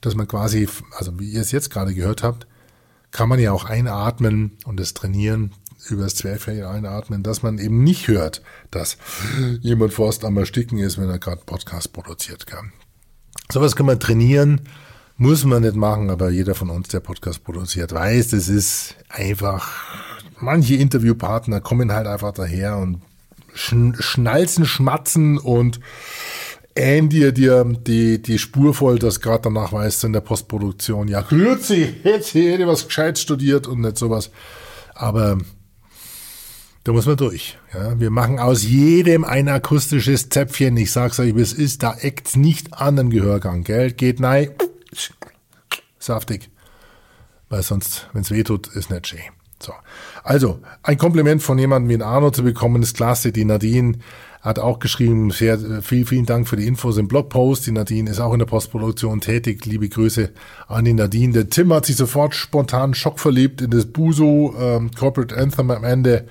dass 0.00 0.14
man 0.14 0.26
quasi, 0.26 0.67
also 0.96 1.19
wie 1.20 1.31
ihr 1.31 1.43
es 1.43 1.52
jetzt 1.52 1.70
gerade 1.70 1.94
gehört 1.94 2.22
habt, 2.22 2.46
kann 3.11 3.28
man 3.28 3.38
ja 3.38 3.52
auch 3.52 3.67
einatmen 3.67 4.56
und 4.64 4.81
das 4.81 4.94
trainieren, 4.94 5.52
über 5.88 6.05
das 6.05 6.15
Zwerchfell 6.17 6.65
einatmen, 6.65 7.23
dass 7.23 7.43
man 7.43 7.59
eben 7.59 7.82
nicht 7.82 8.09
hört, 8.09 8.43
dass 8.71 8.99
jemand 9.61 9.93
fast 9.93 10.25
am 10.25 10.37
Ersticken 10.37 10.79
ist, 10.79 10.99
wenn 10.99 11.09
er 11.09 11.19
gerade 11.19 11.43
Podcast 11.44 11.93
produziert. 11.93 12.47
Kann. 12.47 12.73
Sowas 13.53 13.77
kann 13.77 13.87
man 13.87 14.00
trainieren, 14.00 14.62
muss 15.17 15.44
man 15.44 15.62
nicht 15.62 15.77
machen, 15.77 16.11
aber 16.11 16.31
jeder 16.31 16.55
von 16.55 16.71
uns, 16.71 16.88
der 16.88 17.00
Podcast 17.00 17.44
produziert, 17.44 17.93
weiß, 17.93 18.29
das 18.29 18.49
ist 18.49 18.97
einfach, 19.09 19.69
manche 20.38 20.77
Interviewpartner 20.77 21.61
kommen 21.61 21.93
halt 21.93 22.06
einfach 22.06 22.32
daher 22.32 22.77
und 22.79 23.03
schnalzen, 23.53 24.65
schmatzen 24.65 25.38
und 25.38 25.81
ähn 26.75 27.09
dir, 27.09 27.32
dir 27.32 27.65
die, 27.65 28.23
die 28.23 28.38
Spur 28.38 28.75
voll, 28.75 28.99
dass 28.99 29.21
gerade 29.21 29.43
danach 29.43 29.73
weißt 29.73 30.03
du 30.03 30.06
in 30.06 30.12
der 30.12 30.21
Postproduktion, 30.21 31.09
ja, 31.09 31.21
grüezi, 31.21 31.94
jetzt 32.05 32.35
hätte 32.35 32.67
was 32.67 32.87
gescheit 32.87 33.19
studiert 33.19 33.67
und 33.67 33.81
nicht 33.81 33.99
sowas. 33.99 34.31
Aber 34.94 35.38
da 36.85 36.93
muss 36.93 37.06
man 37.06 37.17
durch. 37.17 37.59
Ja, 37.75 38.01
wir 38.01 38.10
machen 38.10 38.39
aus 38.39 38.63
jedem 38.63 39.25
ein 39.25 39.49
akustisches 39.49 40.29
Zäpfchen. 40.31 40.77
Ich 40.77 40.93
sag's 40.93 41.20
euch, 41.20 41.37
wie 41.37 41.41
es 41.41 41.53
ist. 41.53 41.82
Da 41.82 41.94
eckt's 41.94 42.37
nicht 42.37 42.72
an 42.75 42.96
dem 42.96 43.10
Gehörgang. 43.10 43.65
Gell? 43.65 43.93
Geht 43.93 44.19
nein. 44.19 44.51
Saftig. 45.99 46.51
Weil 47.51 47.63
sonst, 47.63 48.08
wenn's 48.13 48.31
weh 48.31 48.44
tut, 48.44 48.69
ist 48.69 48.91
nicht 48.91 49.08
schön. 49.08 49.20
So. 49.63 49.75
Also, 50.25 50.60
ein 50.82 50.96
Kompliment 50.96 51.43
von 51.43 51.58
jemandem 51.58 51.99
wie 51.99 52.03
Arno 52.03 52.31
zu 52.31 52.43
bekommen, 52.43 52.82
ist 52.82 52.96
klasse. 52.96 53.31
Die 53.31 53.44
Nadine 53.44 53.99
hat 54.41 54.58
auch 54.58 54.79
geschrieben, 54.79 55.31
sehr, 55.31 55.58
vielen, 55.82 56.06
vielen 56.06 56.27
Dank 56.27 56.49
für 56.49 56.56
die 56.56 56.67
Infos 56.67 56.96
im 56.96 57.08
Blogpost. 57.08 57.67
Die 57.67 57.72
Nadine 57.72 58.10
ist 58.10 58.20
auch 58.20 58.32
in 58.32 58.39
der 58.39 58.46
Postproduktion 58.46 59.20
tätig. 59.20 59.67
Liebe 59.67 59.91
Grüße 59.91 60.31
an 60.67 60.87
die 60.87 60.94
Nadine. 60.94 61.34
Der 61.34 61.51
Tim 61.51 61.72
hat 61.75 61.84
sich 61.84 61.96
sofort 61.96 62.34
spontan 62.34 62.94
schockverliebt 62.94 63.60
in 63.60 63.70
das 63.70 63.84
Buso 63.84 64.55
ähm, 64.58 64.91
Corporate 64.99 65.37
Anthem 65.37 65.70
am 65.70 65.84
Ende. 65.84 66.27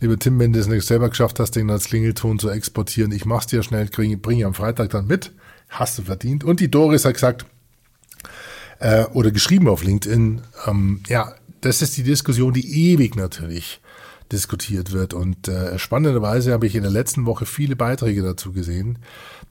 Lieber 0.00 0.18
Tim, 0.18 0.38
wenn 0.38 0.52
du 0.52 0.58
es 0.58 0.66
nicht 0.66 0.86
selber 0.86 1.10
geschafft 1.10 1.38
hast, 1.38 1.52
den 1.52 1.70
als 1.70 1.84
Klingelton 1.84 2.38
zu 2.38 2.48
exportieren, 2.48 3.12
ich 3.12 3.26
mach's 3.26 3.46
dir 3.46 3.62
schnell, 3.62 3.86
bringe 3.86 4.46
am 4.46 4.54
Freitag 4.54 4.90
dann 4.90 5.06
mit. 5.06 5.32
Hast 5.68 5.98
du 5.98 6.02
verdient. 6.02 6.42
Und 6.42 6.60
die 6.60 6.70
Doris 6.70 7.04
hat 7.04 7.14
gesagt, 7.14 7.44
äh, 8.78 9.04
oder 9.12 9.30
geschrieben 9.30 9.68
auf 9.68 9.84
LinkedIn, 9.84 10.40
ähm, 10.66 11.00
ja, 11.08 11.34
das 11.60 11.82
ist 11.82 11.96
die 11.98 12.02
Diskussion, 12.02 12.54
die 12.54 12.92
ewig 12.92 13.14
natürlich 13.14 13.80
diskutiert 14.32 14.92
wird. 14.92 15.12
Und 15.12 15.48
äh, 15.48 15.78
spannenderweise 15.78 16.52
habe 16.52 16.66
ich 16.66 16.74
in 16.74 16.82
der 16.82 16.90
letzten 16.90 17.26
Woche 17.26 17.44
viele 17.44 17.76
Beiträge 17.76 18.22
dazu 18.22 18.52
gesehen. 18.52 18.98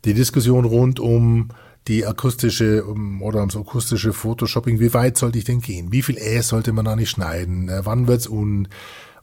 Die 0.05 0.15
Diskussion 0.15 0.65
rund 0.65 0.99
um 0.99 1.49
die 1.87 2.05
akustische 2.05 2.85
oder 3.21 3.39
ums 3.39 3.55
akustische 3.55 4.13
Photoshopping, 4.13 4.79
wie 4.79 4.93
weit 4.93 5.17
sollte 5.17 5.37
ich 5.37 5.45
denn 5.45 5.61
gehen? 5.61 5.91
Wie 5.91 6.01
viel 6.01 6.17
Äs 6.17 6.49
sollte 6.49 6.71
man 6.71 6.85
da 6.85 6.95
nicht 6.95 7.09
schneiden? 7.09 7.69
Äh, 7.69 7.85
wann 7.85 8.07
wird's 8.07 8.27
un 8.27 8.67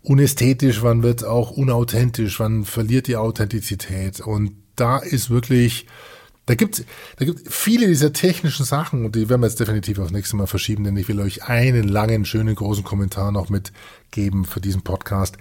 unästhetisch, 0.02 0.82
wann 0.82 1.02
wird 1.02 1.24
auch 1.24 1.50
unauthentisch, 1.50 2.38
wann 2.40 2.64
verliert 2.64 3.06
die 3.06 3.16
Authentizität. 3.16 4.20
Und 4.20 4.52
da 4.76 4.98
ist 4.98 5.30
wirklich 5.30 5.86
Da 6.48 6.54
gibt 6.54 6.84
da 7.16 7.24
gibt 7.24 7.52
viele 7.52 7.88
dieser 7.88 8.12
technischen 8.12 8.64
Sachen 8.64 9.04
und 9.04 9.16
die 9.16 9.28
werden 9.28 9.40
wir 9.40 9.48
jetzt 9.48 9.58
definitiv 9.58 9.98
aufs 9.98 10.12
nächste 10.12 10.36
Mal 10.36 10.46
verschieben, 10.46 10.84
denn 10.84 10.96
ich 10.96 11.08
will 11.08 11.18
euch 11.18 11.42
einen 11.42 11.88
langen, 11.88 12.24
schönen, 12.24 12.54
großen 12.54 12.84
Kommentar 12.84 13.32
noch 13.32 13.48
mitgeben 13.50 14.44
für 14.44 14.60
diesen 14.60 14.82
Podcast. 14.82 15.38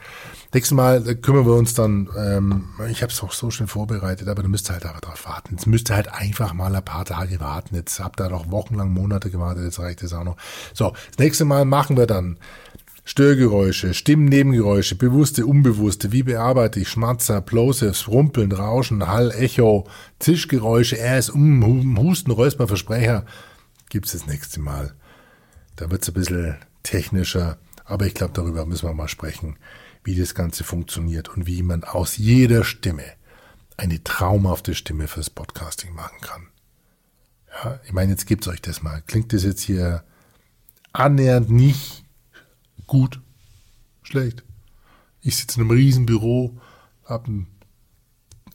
Nächstes 0.51 0.75
Mal 0.75 1.07
äh, 1.07 1.13
kümmern 1.13 1.45
wir 1.45 1.53
uns 1.53 1.75
dann, 1.75 2.09
ähm, 2.17 2.69
ich 2.89 3.03
habe 3.03 3.11
es 3.13 3.21
auch 3.21 3.33
so 3.33 3.51
schön 3.51 3.67
vorbereitet, 3.67 4.27
aber 4.27 4.41
du 4.41 4.49
müsst 4.49 4.71
halt 4.71 4.83
aber 4.85 4.99
drauf 4.99 5.25
warten. 5.27 5.55
Jetzt 5.55 5.67
müsst 5.67 5.91
ihr 5.91 5.95
halt 5.95 6.11
einfach 6.11 6.53
mal 6.53 6.75
ein 6.75 6.83
paar 6.83 7.05
Tage 7.05 7.39
warten. 7.39 7.75
Jetzt 7.75 7.99
habt 7.99 8.19
ihr 8.19 8.29
doch 8.29 8.49
wochenlang, 8.49 8.89
Monate 8.89 9.29
gewartet, 9.29 9.63
jetzt 9.65 9.79
reicht 9.79 10.01
es 10.01 10.11
auch 10.11 10.23
noch. 10.23 10.37
So, 10.73 10.93
das 11.09 11.19
nächste 11.19 11.45
Mal 11.45 11.65
machen 11.65 11.97
wir 11.97 12.07
dann 12.07 12.37
Störgeräusche, 13.07 13.93
Stimmennebengeräusche, 13.93 14.95
bewusste, 14.95 15.45
unbewusste, 15.45 16.11
wie 16.11 16.23
bearbeite 16.23 16.79
ich 16.79 16.89
Schmatzer, 16.89 17.39
Plosives, 17.39 18.07
Rumpeln, 18.07 18.51
Rauschen, 18.51 19.07
Hall, 19.07 19.31
Echo, 19.31 19.87
Zischgeräusche, 20.17 20.97
RS, 20.97 21.29
um, 21.29 21.97
Husten, 21.99 22.31
Räusper, 22.31 22.67
Versprecher, 22.67 23.27
gibt's 23.89 24.13
das 24.13 24.25
nächste 24.25 24.59
Mal. 24.59 24.95
Da 25.75 25.91
wird's 25.91 26.07
ein 26.07 26.15
bisschen 26.15 26.57
technischer, 26.81 27.59
aber 27.85 28.07
ich 28.07 28.15
glaube, 28.15 28.33
darüber 28.33 28.65
müssen 28.65 28.89
wir 28.89 28.93
mal 28.95 29.07
sprechen, 29.07 29.57
wie 30.03 30.15
das 30.15 30.33
Ganze 30.33 30.63
funktioniert 30.63 31.29
und 31.29 31.45
wie 31.45 31.61
man 31.61 31.83
aus 31.83 32.17
jeder 32.17 32.63
Stimme 32.63 33.03
eine 33.77 34.03
traumhafte 34.03 34.73
Stimme 34.73 35.07
fürs 35.07 35.29
Podcasting 35.29 35.93
machen 35.93 36.17
kann. 36.21 36.47
Ja, 37.53 37.79
ich 37.85 37.93
meine, 37.93 38.11
jetzt 38.11 38.25
gibt's 38.25 38.47
euch 38.47 38.61
das 38.61 38.81
mal. 38.81 39.03
Klingt 39.05 39.31
das 39.31 39.43
jetzt 39.43 39.61
hier 39.61 40.03
annähernd 40.91 41.51
nicht 41.51 42.04
gut, 42.87 43.21
schlecht. 44.03 44.43
Ich 45.21 45.37
sitze 45.37 45.59
in 45.59 45.61
einem 45.61 45.77
riesen 45.77 46.05
Büro, 46.05 46.57
habe 47.05 47.31
ein 47.31 47.47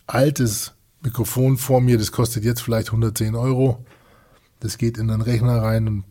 altes 0.06 0.74
Mikrofon 1.02 1.56
vor 1.56 1.80
mir, 1.80 1.98
das 1.98 2.12
kostet 2.12 2.44
jetzt 2.44 2.62
vielleicht 2.62 2.88
110 2.88 3.34
Euro. 3.34 3.84
Das 4.60 4.76
geht 4.76 4.98
in 4.98 5.08
den 5.08 5.22
Rechner 5.22 5.62
rein 5.62 5.88
und 5.88 6.04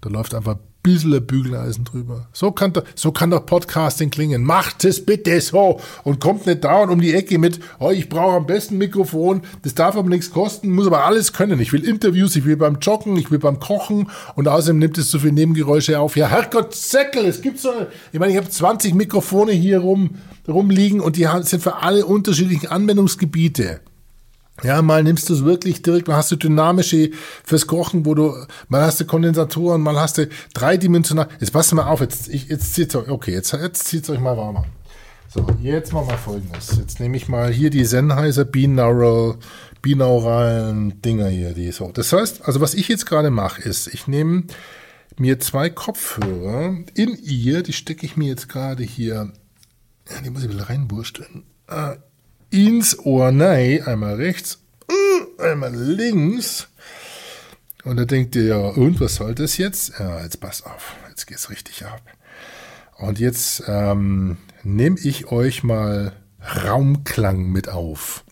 da 0.00 0.08
läuft 0.08 0.34
einfach 0.34 0.58
bisschen 0.86 1.26
Bügeleisen 1.26 1.84
drüber. 1.84 2.28
So 2.32 2.52
kann, 2.52 2.72
doch, 2.72 2.84
so 2.94 3.10
kann 3.10 3.30
doch 3.30 3.44
Podcasting 3.44 4.10
klingen. 4.10 4.44
Macht 4.44 4.84
es 4.84 5.04
bitte 5.04 5.40
so 5.40 5.80
und 6.04 6.20
kommt 6.20 6.46
nicht 6.46 6.62
dauernd 6.62 6.92
um 6.92 7.00
die 7.00 7.12
Ecke 7.12 7.38
mit, 7.38 7.58
oh, 7.80 7.90
ich 7.90 8.08
brauche 8.08 8.36
am 8.36 8.46
besten 8.46 8.78
Mikrofon, 8.78 9.42
das 9.62 9.74
darf 9.74 9.96
aber 9.96 10.08
nichts 10.08 10.30
kosten, 10.30 10.70
muss 10.70 10.86
aber 10.86 11.04
alles 11.04 11.32
können. 11.32 11.60
Ich 11.60 11.72
will 11.72 11.84
Interviews, 11.84 12.36
ich 12.36 12.44
will 12.44 12.56
beim 12.56 12.78
Joggen, 12.80 13.16
ich 13.16 13.30
will 13.30 13.40
beim 13.40 13.58
Kochen 13.58 14.08
und 14.36 14.46
außerdem 14.46 14.78
nimmt 14.78 14.96
es 14.98 15.10
so 15.10 15.18
viel 15.18 15.32
Nebengeräusche 15.32 15.98
auf. 15.98 16.16
Ja, 16.16 16.28
Herrgott, 16.28 16.74
Säckel, 16.74 17.26
es 17.26 17.42
gibt 17.42 17.58
so, 17.58 17.70
ich 18.12 18.20
meine, 18.20 18.32
ich 18.32 18.38
habe 18.38 18.48
20 18.48 18.94
Mikrofone 18.94 19.52
hier 19.52 19.80
rum, 19.80 20.10
rumliegen 20.46 21.00
und 21.00 21.16
die 21.16 21.26
sind 21.42 21.62
für 21.62 21.82
alle 21.82 22.06
unterschiedlichen 22.06 22.68
Anwendungsgebiete. 22.68 23.80
Ja, 24.62 24.80
mal 24.80 25.02
nimmst 25.02 25.28
du 25.28 25.34
es 25.34 25.44
wirklich 25.44 25.82
direkt, 25.82 26.08
mal 26.08 26.16
hast 26.16 26.32
du 26.32 26.36
dynamische 26.36 27.10
fürs 27.44 27.66
Kochen, 27.66 28.06
wo 28.06 28.14
du, 28.14 28.34
mal 28.68 28.82
hast 28.82 29.00
du 29.00 29.04
Kondensatoren, 29.04 29.82
mal 29.82 30.00
hast 30.00 30.16
du 30.18 30.28
dreidimensional. 30.54 31.28
Jetzt 31.40 31.52
passt 31.52 31.74
mal 31.74 31.84
auf, 31.84 32.00
jetzt, 32.00 32.28
ich, 32.28 32.48
jetzt 32.48 32.74
zieht's 32.74 32.96
euch, 32.96 33.08
okay, 33.08 33.32
jetzt, 33.32 33.52
jetzt 33.52 33.84
zieht's 33.84 34.08
euch 34.08 34.20
mal 34.20 34.36
warmer. 34.36 34.64
So, 35.28 35.46
jetzt 35.60 35.92
machen 35.92 36.08
wir 36.08 36.16
folgendes. 36.16 36.76
Jetzt 36.78 37.00
nehme 37.00 37.16
ich 37.16 37.28
mal 37.28 37.52
hier 37.52 37.68
die 37.68 37.84
Sennheiser 37.84 38.46
binaural, 38.46 39.36
binauralen 39.82 41.02
Dinger 41.02 41.28
hier, 41.28 41.52
die 41.52 41.70
so. 41.72 41.92
Das 41.92 42.12
heißt, 42.12 42.46
also 42.46 42.60
was 42.60 42.74
ich 42.74 42.88
jetzt 42.88 43.04
gerade 43.04 43.30
mache, 43.30 43.60
ist, 43.60 43.88
ich 43.88 44.06
nehme 44.06 44.44
mir 45.18 45.38
zwei 45.38 45.68
Kopfhörer 45.68 46.76
in 46.94 47.18
ihr, 47.22 47.62
die 47.62 47.72
stecke 47.74 48.06
ich 48.06 48.16
mir 48.16 48.28
jetzt 48.28 48.48
gerade 48.48 48.84
hier, 48.84 49.32
ja, 50.10 50.20
die 50.24 50.30
muss 50.30 50.44
ich 50.44 50.50
wieder 50.50 50.68
reinwursteln, 50.70 51.44
äh, 51.68 51.96
ins 52.56 52.98
Ohr 52.98 53.32
nein, 53.32 53.82
einmal 53.84 54.14
rechts, 54.14 54.58
äh, 54.88 55.42
einmal 55.42 55.74
links. 55.74 56.68
Und 57.84 57.98
da 57.98 58.04
denkt 58.04 58.34
ihr 58.34 58.44
ja, 58.44 58.56
und 58.56 58.98
was 59.00 59.16
soll 59.16 59.34
das 59.34 59.58
jetzt? 59.58 59.92
Ja, 59.98 60.22
jetzt 60.22 60.40
pass 60.40 60.64
auf, 60.64 60.94
jetzt 61.08 61.26
geht's 61.26 61.50
richtig 61.50 61.84
ab. 61.84 62.00
Und 62.98 63.18
jetzt 63.18 63.62
ähm, 63.68 64.38
nehme 64.62 64.96
ich 64.98 65.30
euch 65.30 65.62
mal 65.62 66.14
Raumklang 66.64 67.50
mit 67.50 67.68
auf. 67.68 68.24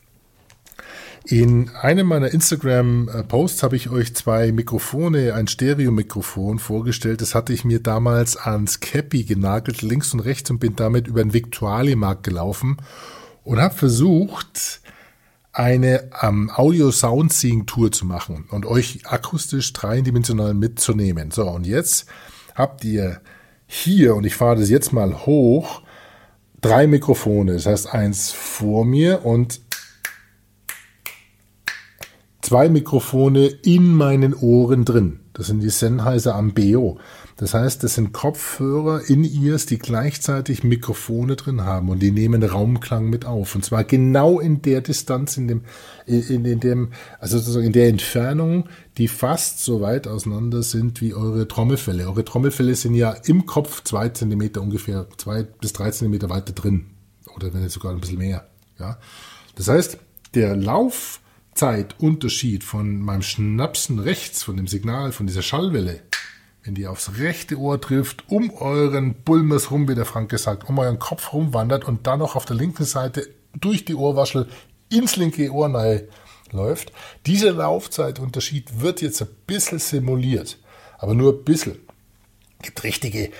In 1.26 1.70
einem 1.70 2.06
meiner 2.06 2.32
Instagram-Posts 2.32 3.62
habe 3.62 3.76
ich 3.76 3.90
euch 3.90 4.14
zwei 4.14 4.52
Mikrofone, 4.52 5.34
ein 5.34 5.48
Stereo-Mikrofon 5.48 6.58
vorgestellt. 6.58 7.20
Das 7.20 7.34
hatte 7.34 7.52
ich 7.52 7.64
mir 7.64 7.80
damals 7.80 8.36
ans 8.36 8.80
Cappy 8.80 9.24
genagelt, 9.24 9.82
links 9.82 10.12
und 10.12 10.20
rechts, 10.20 10.50
und 10.50 10.58
bin 10.58 10.76
damit 10.76 11.08
über 11.08 11.22
den 11.22 11.32
Viktualienmarkt 11.32 12.24
gelaufen 12.24 12.78
und 13.44 13.60
habe 13.60 13.74
versucht, 13.74 14.80
eine 15.52 16.10
ähm, 16.20 16.50
Audio-Sound-Seeing-Tour 16.52 17.92
zu 17.92 18.06
machen 18.06 18.46
und 18.50 18.66
euch 18.66 19.06
akustisch 19.06 19.72
dreidimensional 19.72 20.52
mitzunehmen. 20.52 21.30
So, 21.30 21.48
und 21.48 21.64
jetzt 21.64 22.06
habt 22.56 22.84
ihr 22.84 23.20
hier, 23.66 24.16
und 24.16 24.24
ich 24.24 24.34
fahre 24.34 24.56
das 24.56 24.68
jetzt 24.68 24.92
mal 24.92 25.26
hoch, 25.26 25.82
drei 26.60 26.86
Mikrofone. 26.86 27.52
Das 27.52 27.66
heißt, 27.66 27.94
eins 27.94 28.32
vor 28.32 28.84
mir 28.84 29.24
und 29.24 29.60
zwei 32.42 32.68
Mikrofone 32.68 33.46
in 33.46 33.94
meinen 33.94 34.34
Ohren 34.34 34.84
drin. 34.84 35.20
Das 35.32 35.46
sind 35.46 35.60
die 35.60 35.70
Sennheiser 35.70 36.34
Ambeo. 36.34 36.98
Das 37.36 37.52
heißt, 37.52 37.82
das 37.82 37.94
sind 37.94 38.12
Kopfhörer 38.12 39.08
in 39.08 39.24
Ears, 39.24 39.66
die 39.66 39.78
gleichzeitig 39.78 40.62
Mikrofone 40.62 41.34
drin 41.34 41.62
haben 41.62 41.88
und 41.88 41.98
die 41.98 42.12
nehmen 42.12 42.44
Raumklang 42.44 43.10
mit 43.10 43.24
auf. 43.24 43.56
Und 43.56 43.64
zwar 43.64 43.82
genau 43.82 44.38
in 44.38 44.62
der 44.62 44.82
Distanz, 44.82 45.36
in 45.36 45.48
dem, 45.48 45.62
in, 46.06 46.44
in 46.44 46.60
dem, 46.60 46.92
also 47.18 47.38
sozusagen 47.38 47.66
in 47.66 47.72
der 47.72 47.88
Entfernung, 47.88 48.68
die 48.98 49.08
fast 49.08 49.64
so 49.64 49.80
weit 49.80 50.06
auseinander 50.06 50.62
sind 50.62 51.00
wie 51.00 51.12
eure 51.12 51.48
Trommelfälle. 51.48 52.06
Eure 52.06 52.24
Trommelfälle 52.24 52.76
sind 52.76 52.94
ja 52.94 53.10
im 53.24 53.46
Kopf 53.46 53.82
zwei 53.82 54.10
Zentimeter 54.10 54.62
ungefähr, 54.62 55.08
zwei 55.16 55.42
bis 55.42 55.72
drei 55.72 55.90
Zentimeter 55.90 56.30
weiter 56.30 56.52
drin. 56.52 56.86
Oder 57.34 57.52
wenn 57.52 57.62
nicht 57.62 57.72
sogar 57.72 57.90
ein 57.90 58.00
bisschen 58.00 58.18
mehr. 58.18 58.46
Ja. 58.78 59.00
Das 59.56 59.66
heißt, 59.66 59.98
der 60.34 60.54
Laufzeitunterschied 60.54 62.62
von 62.62 63.00
meinem 63.00 63.22
Schnapsen 63.22 63.98
rechts, 63.98 64.44
von 64.44 64.56
dem 64.56 64.68
Signal, 64.68 65.10
von 65.10 65.26
dieser 65.26 65.42
Schallwelle, 65.42 66.00
wenn 66.64 66.74
die 66.74 66.86
aufs 66.86 67.18
rechte 67.18 67.58
Ohr 67.58 67.80
trifft, 67.80 68.24
um 68.28 68.50
euren 68.50 69.14
Bulmes 69.14 69.70
rum, 69.70 69.86
wie 69.88 69.94
der 69.94 70.06
Franke 70.06 70.38
sagt, 70.38 70.68
um 70.68 70.78
euren 70.78 70.98
Kopf 70.98 71.32
rumwandert 71.32 71.84
und 71.84 72.06
dann 72.06 72.18
noch 72.20 72.36
auf 72.36 72.46
der 72.46 72.56
linken 72.56 72.84
Seite 72.84 73.28
durch 73.52 73.84
die 73.84 73.94
Ohrwaschel 73.94 74.48
ins 74.88 75.16
linke 75.16 75.52
Ohr 75.52 75.68
läuft. 76.50 76.92
Dieser 77.26 77.52
Laufzeitunterschied 77.52 78.80
wird 78.80 79.02
jetzt 79.02 79.20
ein 79.20 79.28
bisschen 79.46 79.78
simuliert, 79.78 80.58
aber 80.98 81.14
nur 81.14 81.34
ein 81.34 81.44
bisschen. 81.44 81.76
Es 82.58 82.66
gibt 82.66 82.82
richtige 82.82 83.30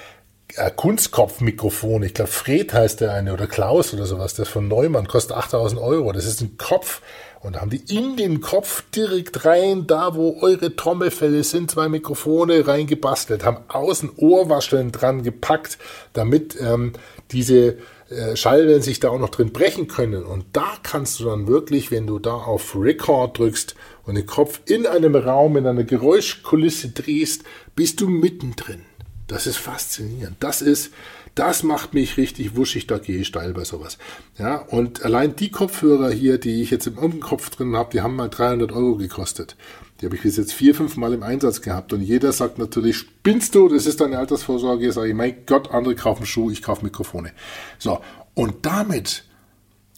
äh, 0.57 0.71
Kunstkopfmikrofone. 0.71 2.07
Ich 2.07 2.15
glaube, 2.15 2.31
Fred 2.31 2.73
heißt 2.73 3.01
der 3.01 3.13
eine 3.13 3.33
oder 3.33 3.47
Klaus 3.47 3.93
oder 3.95 4.07
sowas. 4.07 4.35
Der 4.35 4.47
von 4.47 4.69
Neumann 4.69 5.09
kostet 5.09 5.37
8000 5.37 5.81
Euro. 5.81 6.13
Das 6.13 6.27
ist 6.27 6.41
ein 6.41 6.57
Kopf, 6.57 7.01
und 7.45 7.57
da 7.57 7.61
haben 7.61 7.71
die 7.71 7.95
in 7.95 8.17
den 8.17 8.41
Kopf 8.41 8.85
direkt 8.97 9.45
rein, 9.45 9.87
da 9.87 10.15
wo 10.15 10.39
eure 10.41 10.75
Trommelfälle 10.77 11.45
sind, 11.45 11.71
zwei 11.71 11.91
Mikrofone 11.91 12.67
reingebastelt, 12.67 13.45
haben 13.45 13.59
außen 13.69 14.13
Ohrwascheln 14.17 14.93
dran 14.93 15.23
gepackt, 15.23 15.77
damit 16.15 16.57
ähm, 16.59 16.95
diese 17.33 17.77
äh, 18.09 18.35
Schallwellen 18.35 18.81
sich 18.81 18.99
da 18.99 19.11
auch 19.11 19.19
noch 19.19 19.29
drin 19.29 19.53
brechen 19.53 19.89
können. 19.89 20.25
Und 20.25 20.47
da 20.55 20.79
kannst 20.83 21.21
du 21.21 21.25
dann 21.25 21.47
wirklich, 21.47 21.91
wenn 21.91 22.07
du 22.07 22.19
da 22.19 22.33
auf 22.33 22.75
Record 22.75 23.39
drückst 23.39 23.75
und 24.05 24.15
den 24.15 24.25
Kopf 24.25 24.61
in 24.65 24.87
einem 24.87 25.15
Raum, 25.15 25.59
in 25.59 25.67
einer 25.67 25.85
Geräuschkulisse 25.85 26.93
drehst, 26.93 27.43
bist 27.77 28.01
du 28.01 28.09
mittendrin. 28.09 28.87
Das 29.27 29.47
ist 29.47 29.57
faszinierend. 29.57 30.37
Das 30.41 30.63
ist 30.63 30.91
das 31.35 31.65
macht 31.65 31.95
mich 31.95 32.17
richtig 32.17 32.55
wuschig, 32.57 32.87
da 32.87 32.99
gehe 32.99 33.19
ich 33.19 33.27
steil 33.27 33.53
bei 33.55 33.65
sowas. 33.65 33.99
Ja, 34.39 34.57
und 34.57 35.05
allein 35.05 35.35
die 35.35 35.51
Kopfhörer 35.51 36.11
hier, 36.11 36.39
die 36.39 36.63
ich 36.63 36.71
jetzt 36.71 36.87
im 36.87 37.21
Kopf 37.21 37.51
drin 37.51 37.75
habe, 37.77 37.91
die 37.93 38.03
haben 38.03 38.15
mal 38.15 38.29
300 38.29 38.71
Euro 38.71 38.97
gekostet. 38.97 39.57
Die 40.01 40.07
habe 40.07 40.15
ich 40.15 40.23
bis 40.23 40.37
jetzt 40.37 40.53
vier, 40.53 40.75
fünf 40.75 40.97
Mal 40.97 41.13
im 41.13 41.25
Einsatz 41.25 41.61
gehabt. 41.61 41.93
Und 41.93 42.03
jeder 42.03 42.33
sagt 42.33 42.59
natürlich, 42.59 42.99
spinnst 42.99 43.55
du, 43.55 43.69
das 43.69 43.87
ist 43.87 44.01
deine 44.01 44.19
Altersvorsorge. 44.19 44.93
Sag 44.93 45.07
ich, 45.07 45.15
mein 45.15 45.45
Gott, 45.47 45.73
andere 45.73 45.97
kaufen 45.97 46.27
Schuhe, 46.27 46.53
ich 46.53 46.63
kaufe 46.63 46.85
Mikrofone. 46.85 47.33
So, 47.79 48.01
und 48.35 48.67
damit 48.67 49.25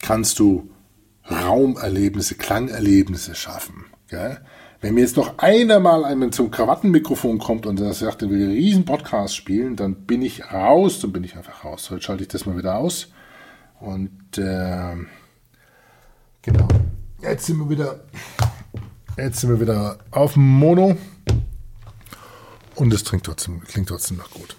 kannst 0.01 0.39
du 0.39 0.71
Raumerlebnisse, 1.31 2.37
Klangerlebnisse 2.37 3.35
schaffen. 3.35 3.87
Gell? 4.09 4.41
Wenn 4.81 4.95
mir 4.95 5.01
jetzt 5.01 5.17
noch 5.17 5.39
einer 5.39 5.81
mal 5.81 6.05
einmal 6.05 6.31
zum 6.31 6.51
Krawattenmikrofon 6.51 7.39
kommt 7.39 7.67
und 7.67 7.81
er 7.81 7.95
sagt, 7.95 8.23
er 8.23 8.31
will 8.31 8.43
einen 8.43 8.53
riesen 8.53 8.85
Podcast 8.85 9.35
spielen, 9.35 9.75
dann 9.77 9.95
bin 9.95 10.21
ich 10.23 10.53
raus, 10.53 11.01
dann 11.01 11.13
bin 11.13 11.25
ich 11.25 11.37
einfach 11.37 11.65
raus. 11.65 11.91
Heute 11.91 12.03
schalte 12.03 12.23
ich 12.23 12.29
das 12.29 12.45
mal 12.45 12.59
wieder 12.59 12.77
aus. 12.77 13.09
Und 13.81 14.39
äh, 14.39 14.97
genau. 16.43 16.69
Jetzt 17.23 17.47
sind 17.47 17.59
wir 17.59 17.71
wieder, 17.71 18.05
jetzt 19.17 19.41
sind 19.41 19.51
wir 19.51 19.61
wieder 19.61 19.99
auf 20.11 20.35
dem 20.35 20.47
Mono. 20.47 20.97
Und 22.75 22.93
es 22.93 23.05
klingt 23.05 23.25
trotzdem, 23.25 23.63
klingt 23.65 23.89
trotzdem 23.89 24.19
noch 24.19 24.31
gut. 24.31 24.57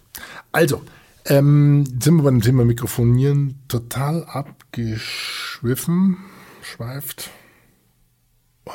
Also, 0.52 0.82
ähm, 1.26 1.86
sind 2.02 2.16
wir 2.16 2.24
bei 2.24 2.32
dem 2.32 2.42
Thema 2.42 2.66
Mikrofonieren 2.66 3.60
total 3.68 4.24
abgeschwiffen, 4.24 6.18
schweift. 6.64 7.30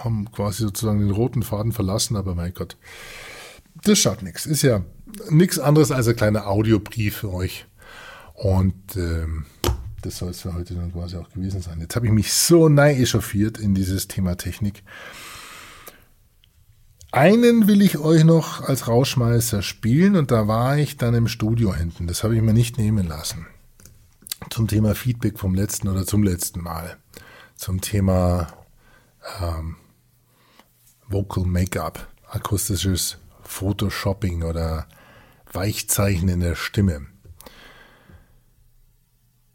Haben 0.04 0.30
quasi 0.32 0.62
sozusagen 0.62 1.00
den 1.00 1.10
roten 1.10 1.42
Faden 1.42 1.72
verlassen, 1.72 2.16
aber 2.16 2.34
mein 2.34 2.54
Gott, 2.54 2.76
das 3.84 3.98
schaut 3.98 4.22
nichts. 4.22 4.46
Ist 4.46 4.62
ja 4.62 4.84
nichts 5.30 5.58
anderes 5.58 5.90
als 5.90 6.08
ein 6.08 6.16
kleiner 6.16 6.46
Audiobrief 6.46 7.16
für 7.18 7.32
euch. 7.32 7.66
Und 8.34 8.96
ähm, 8.96 9.46
das 10.02 10.18
soll 10.18 10.30
es 10.30 10.40
für 10.40 10.54
heute 10.54 10.74
dann 10.74 10.92
quasi 10.92 11.16
auch 11.16 11.30
gewesen 11.30 11.62
sein. 11.62 11.80
Jetzt 11.80 11.96
habe 11.96 12.06
ich 12.06 12.12
mich 12.12 12.32
so 12.32 12.68
nein 12.68 12.96
echauffiert 12.96 13.58
in 13.58 13.74
dieses 13.74 14.08
Thema 14.08 14.36
Technik. 14.36 14.82
Einen 17.12 17.68
will 17.68 17.82
ich 17.82 17.98
euch 17.98 18.24
noch 18.24 18.62
als 18.62 18.88
Rauschmeißer 18.88 19.60
spielen 19.60 20.16
und 20.16 20.30
da 20.30 20.48
war 20.48 20.78
ich 20.78 20.96
dann 20.96 21.14
im 21.14 21.28
Studio 21.28 21.74
hinten. 21.74 22.06
Das 22.06 22.24
habe 22.24 22.34
ich 22.34 22.42
mir 22.42 22.54
nicht 22.54 22.78
nehmen 22.78 23.06
lassen. 23.06 23.46
Zum 24.50 24.66
Thema 24.66 24.94
Feedback 24.94 25.38
vom 25.38 25.54
letzten 25.54 25.88
oder 25.88 26.06
zum 26.06 26.22
letzten 26.22 26.62
Mal. 26.62 26.96
Zum 27.54 27.80
Thema 27.80 28.48
ähm, 29.40 29.76
Vocal 31.12 31.44
Make-up, 31.44 32.08
akustisches 32.28 33.18
Photoshopping 33.42 34.42
oder 34.42 34.86
Weichzeichen 35.52 36.28
in 36.28 36.40
der 36.40 36.54
Stimme. 36.54 37.06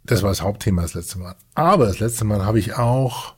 Das 0.04 0.22
war 0.22 0.30
das 0.30 0.42
Hauptthema 0.42 0.84
das 0.84 0.94
letzte 0.94 1.20
Mal. 1.20 1.36
Aber 1.56 1.88
das 1.88 2.00
letzte 2.00 2.26
Mal 2.26 2.46
habe 2.46 2.60
ich 2.60 2.76
auch 2.76 3.36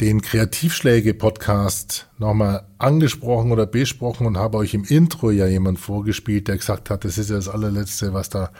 den 0.00 0.22
Kreativschläge-Podcast 0.22 2.08
nochmal 2.18 2.66
angesprochen 2.78 3.50
oder 3.50 3.66
besprochen 3.66 4.26
und 4.26 4.36
habe 4.36 4.58
euch 4.58 4.74
im 4.74 4.84
Intro 4.84 5.30
ja 5.30 5.46
jemand 5.46 5.80
vorgespielt, 5.80 6.46
der 6.46 6.56
gesagt 6.56 6.90
hat, 6.90 7.04
das 7.04 7.18
ist 7.18 7.30
ja 7.30 7.36
das 7.36 7.48
allerletzte, 7.48 8.12
was 8.12 8.28
da, 8.28 8.52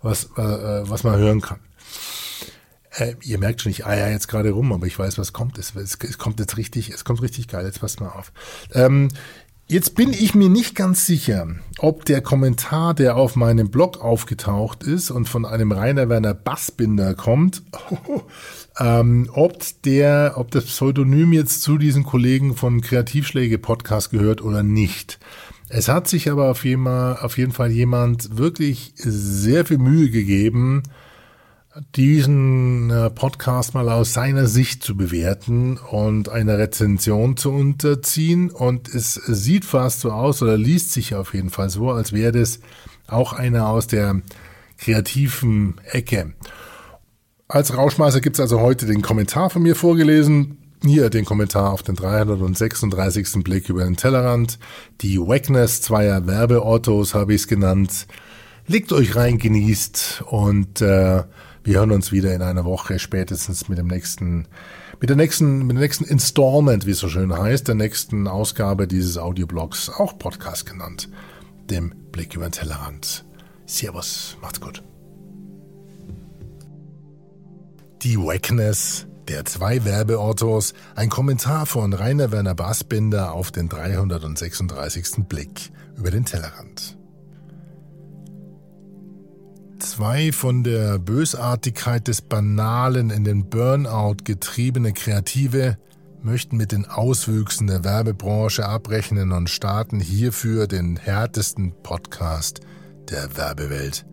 was, 0.00 0.26
äh, 0.36 0.88
was 0.88 1.02
man 1.02 1.18
hören 1.18 1.40
kann. 1.40 1.58
Äh, 3.00 3.14
ihr 3.22 3.38
merkt 3.38 3.62
schon, 3.62 3.72
ich 3.72 3.86
eier 3.86 4.10
jetzt 4.10 4.28
gerade 4.28 4.50
rum, 4.50 4.72
aber 4.72 4.86
ich 4.86 4.98
weiß, 4.98 5.18
was 5.18 5.32
kommt. 5.32 5.58
Es, 5.58 5.74
es, 5.74 5.98
es, 6.00 6.18
kommt 6.18 6.38
jetzt 6.38 6.56
richtig, 6.56 6.90
es 6.90 7.04
kommt 7.04 7.22
richtig 7.22 7.48
geil. 7.48 7.64
Jetzt 7.64 7.80
passt 7.80 8.00
mal 8.00 8.10
auf. 8.10 8.32
Ähm, 8.72 9.08
Jetzt 9.70 9.94
bin 9.94 10.12
ich 10.12 10.34
mir 10.34 10.48
nicht 10.48 10.74
ganz 10.74 11.06
sicher, 11.06 11.46
ob 11.78 12.04
der 12.04 12.22
Kommentar, 12.22 12.92
der 12.92 13.14
auf 13.14 13.36
meinem 13.36 13.70
Blog 13.70 14.00
aufgetaucht 14.00 14.82
ist 14.82 15.12
und 15.12 15.28
von 15.28 15.46
einem 15.46 15.70
Rainer 15.70 16.08
Werner 16.08 16.34
Bassbinder 16.34 17.14
kommt, 17.14 17.62
ähm, 18.80 19.30
ob 19.32 19.62
der, 19.84 20.32
ob 20.34 20.50
das 20.50 20.64
Pseudonym 20.64 21.32
jetzt 21.32 21.62
zu 21.62 21.78
diesen 21.78 22.02
Kollegen 22.02 22.56
von 22.56 22.80
Kreativschläge 22.80 23.58
Podcast 23.58 24.10
gehört 24.10 24.42
oder 24.42 24.64
nicht. 24.64 25.20
Es 25.68 25.86
hat 25.86 26.08
sich 26.08 26.28
aber 26.28 26.50
auf 26.50 26.64
jeden, 26.64 26.88
auf 26.88 27.38
jeden 27.38 27.52
Fall 27.52 27.70
jemand 27.70 28.38
wirklich 28.38 28.92
sehr 28.96 29.64
viel 29.64 29.78
Mühe 29.78 30.10
gegeben, 30.10 30.82
diesen 31.94 32.90
äh, 32.90 33.10
Podcast 33.10 33.74
mal 33.74 33.88
aus 33.88 34.12
seiner 34.12 34.46
Sicht 34.46 34.82
zu 34.82 34.96
bewerten 34.96 35.78
und 35.78 36.28
eine 36.28 36.58
Rezension 36.58 37.36
zu 37.36 37.52
unterziehen. 37.52 38.50
Und 38.50 38.88
es 38.88 39.14
sieht 39.14 39.64
fast 39.64 40.00
so 40.00 40.10
aus 40.10 40.42
oder 40.42 40.56
liest 40.56 40.92
sich 40.92 41.14
auf 41.14 41.32
jeden 41.32 41.50
Fall 41.50 41.70
so, 41.70 41.90
als 41.90 42.12
wäre 42.12 42.32
das 42.32 42.60
auch 43.06 43.32
einer 43.32 43.68
aus 43.68 43.86
der 43.86 44.20
kreativen 44.78 45.80
Ecke. 45.84 46.32
Als 47.46 47.76
Rauschmeißer 47.76 48.20
gibt's 48.20 48.40
also 48.40 48.60
heute 48.60 48.86
den 48.86 49.02
Kommentar 49.02 49.50
von 49.50 49.62
mir 49.62 49.76
vorgelesen. 49.76 50.56
Hier 50.82 51.10
den 51.10 51.24
Kommentar 51.24 51.72
auf 51.72 51.82
den 51.82 51.94
336. 51.94 53.44
Blick 53.44 53.68
über 53.68 53.84
den 53.84 53.96
Tellerrand. 53.96 54.58
Die 55.02 55.20
Wackness 55.20 55.82
zweier 55.82 56.26
Werbeautos 56.26 57.14
habe 57.14 57.34
ich 57.34 57.42
es 57.42 57.48
genannt. 57.48 58.06
Legt 58.66 58.92
euch 58.92 59.14
rein, 59.14 59.38
genießt 59.38 60.24
und 60.26 60.80
äh, 60.80 61.24
wir 61.64 61.78
hören 61.78 61.92
uns 61.92 62.12
wieder 62.12 62.34
in 62.34 62.42
einer 62.42 62.64
Woche 62.64 62.98
spätestens 62.98 63.68
mit 63.68 63.78
dem 63.78 63.86
nächsten, 63.86 64.46
mit 65.00 65.10
der 65.10 65.16
nächsten, 65.16 65.66
mit 65.66 65.76
dem 65.76 65.80
nächsten 65.80 66.04
Installment, 66.04 66.86
wie 66.86 66.92
es 66.92 66.98
so 66.98 67.08
schön 67.08 67.36
heißt, 67.36 67.68
der 67.68 67.74
nächsten 67.74 68.28
Ausgabe 68.28 68.86
dieses 68.86 69.18
Audioblogs, 69.18 69.90
auch 69.90 70.18
Podcast 70.18 70.66
genannt, 70.66 71.08
dem 71.68 71.92
Blick 72.12 72.34
über 72.34 72.48
den 72.48 72.52
Tellerrand. 72.52 73.24
Servus, 73.66 74.36
macht's 74.40 74.60
gut. 74.60 74.82
Die 78.02 78.18
Wackness 78.18 79.06
der 79.30 79.44
zwei 79.44 79.84
Werbeautos, 79.84 80.74
ein 80.96 81.08
Kommentar 81.08 81.64
von 81.64 81.92
Rainer 81.92 82.32
Werner 82.32 82.56
Bassbinder 82.56 83.32
auf 83.32 83.52
den 83.52 83.68
336. 83.68 85.28
Blick 85.28 85.70
über 85.96 86.10
den 86.10 86.24
Tellerrand. 86.24 86.99
Zwei 89.80 90.30
von 90.30 90.62
der 90.62 90.98
Bösartigkeit 90.98 92.06
des 92.06 92.20
Banalen 92.20 93.08
in 93.08 93.24
den 93.24 93.48
Burnout 93.48 94.16
getriebene 94.24 94.92
Kreative 94.92 95.78
möchten 96.22 96.58
mit 96.58 96.72
den 96.72 96.84
Auswüchsen 96.84 97.66
der 97.66 97.82
Werbebranche 97.82 98.66
abrechnen 98.66 99.32
und 99.32 99.48
starten 99.48 99.98
hierfür 99.98 100.66
den 100.66 100.98
härtesten 100.98 101.72
Podcast 101.82 102.60
der 103.08 103.38
Werbewelt. 103.38 104.04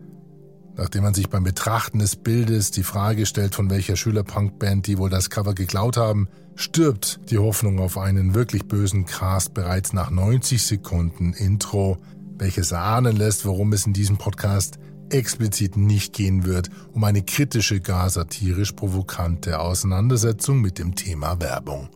Nachdem 0.74 1.02
man 1.02 1.12
sich 1.12 1.28
beim 1.28 1.44
Betrachten 1.44 1.98
des 1.98 2.16
Bildes 2.16 2.70
die 2.70 2.82
Frage 2.82 3.26
stellt, 3.26 3.54
von 3.54 3.68
welcher 3.68 3.96
Schülerpunkband 3.96 4.86
die 4.86 4.96
wohl 4.96 5.10
das 5.10 5.28
Cover 5.28 5.54
geklaut 5.54 5.98
haben, 5.98 6.28
stirbt 6.54 7.20
die 7.30 7.38
Hoffnung 7.38 7.78
auf 7.78 7.98
einen 7.98 8.34
wirklich 8.34 8.64
bösen 8.66 9.04
Cast 9.04 9.52
bereits 9.52 9.92
nach 9.92 10.10
90 10.10 10.62
Sekunden 10.62 11.34
Intro, 11.34 11.98
welches 12.38 12.72
ahnen 12.72 13.16
lässt, 13.16 13.44
worum 13.44 13.74
es 13.74 13.84
in 13.84 13.92
diesem 13.92 14.16
Podcast 14.16 14.78
explizit 15.12 15.76
nicht 15.76 16.12
gehen 16.12 16.44
wird 16.44 16.70
um 16.92 17.04
eine 17.04 17.22
kritische, 17.22 17.80
gar 17.80 18.10
satirisch 18.10 18.72
provokante 18.72 19.58
Auseinandersetzung 19.60 20.60
mit 20.60 20.78
dem 20.78 20.94
Thema 20.94 21.40
Werbung. 21.40 21.88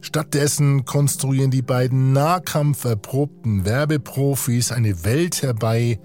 Stattdessen 0.00 0.84
konstruieren 0.84 1.52
die 1.52 1.62
beiden 1.62 2.12
nahkampferprobten 2.12 3.64
Werbeprofis 3.64 4.72
eine 4.72 5.04
Welt 5.04 5.42
herbei, 5.42 6.00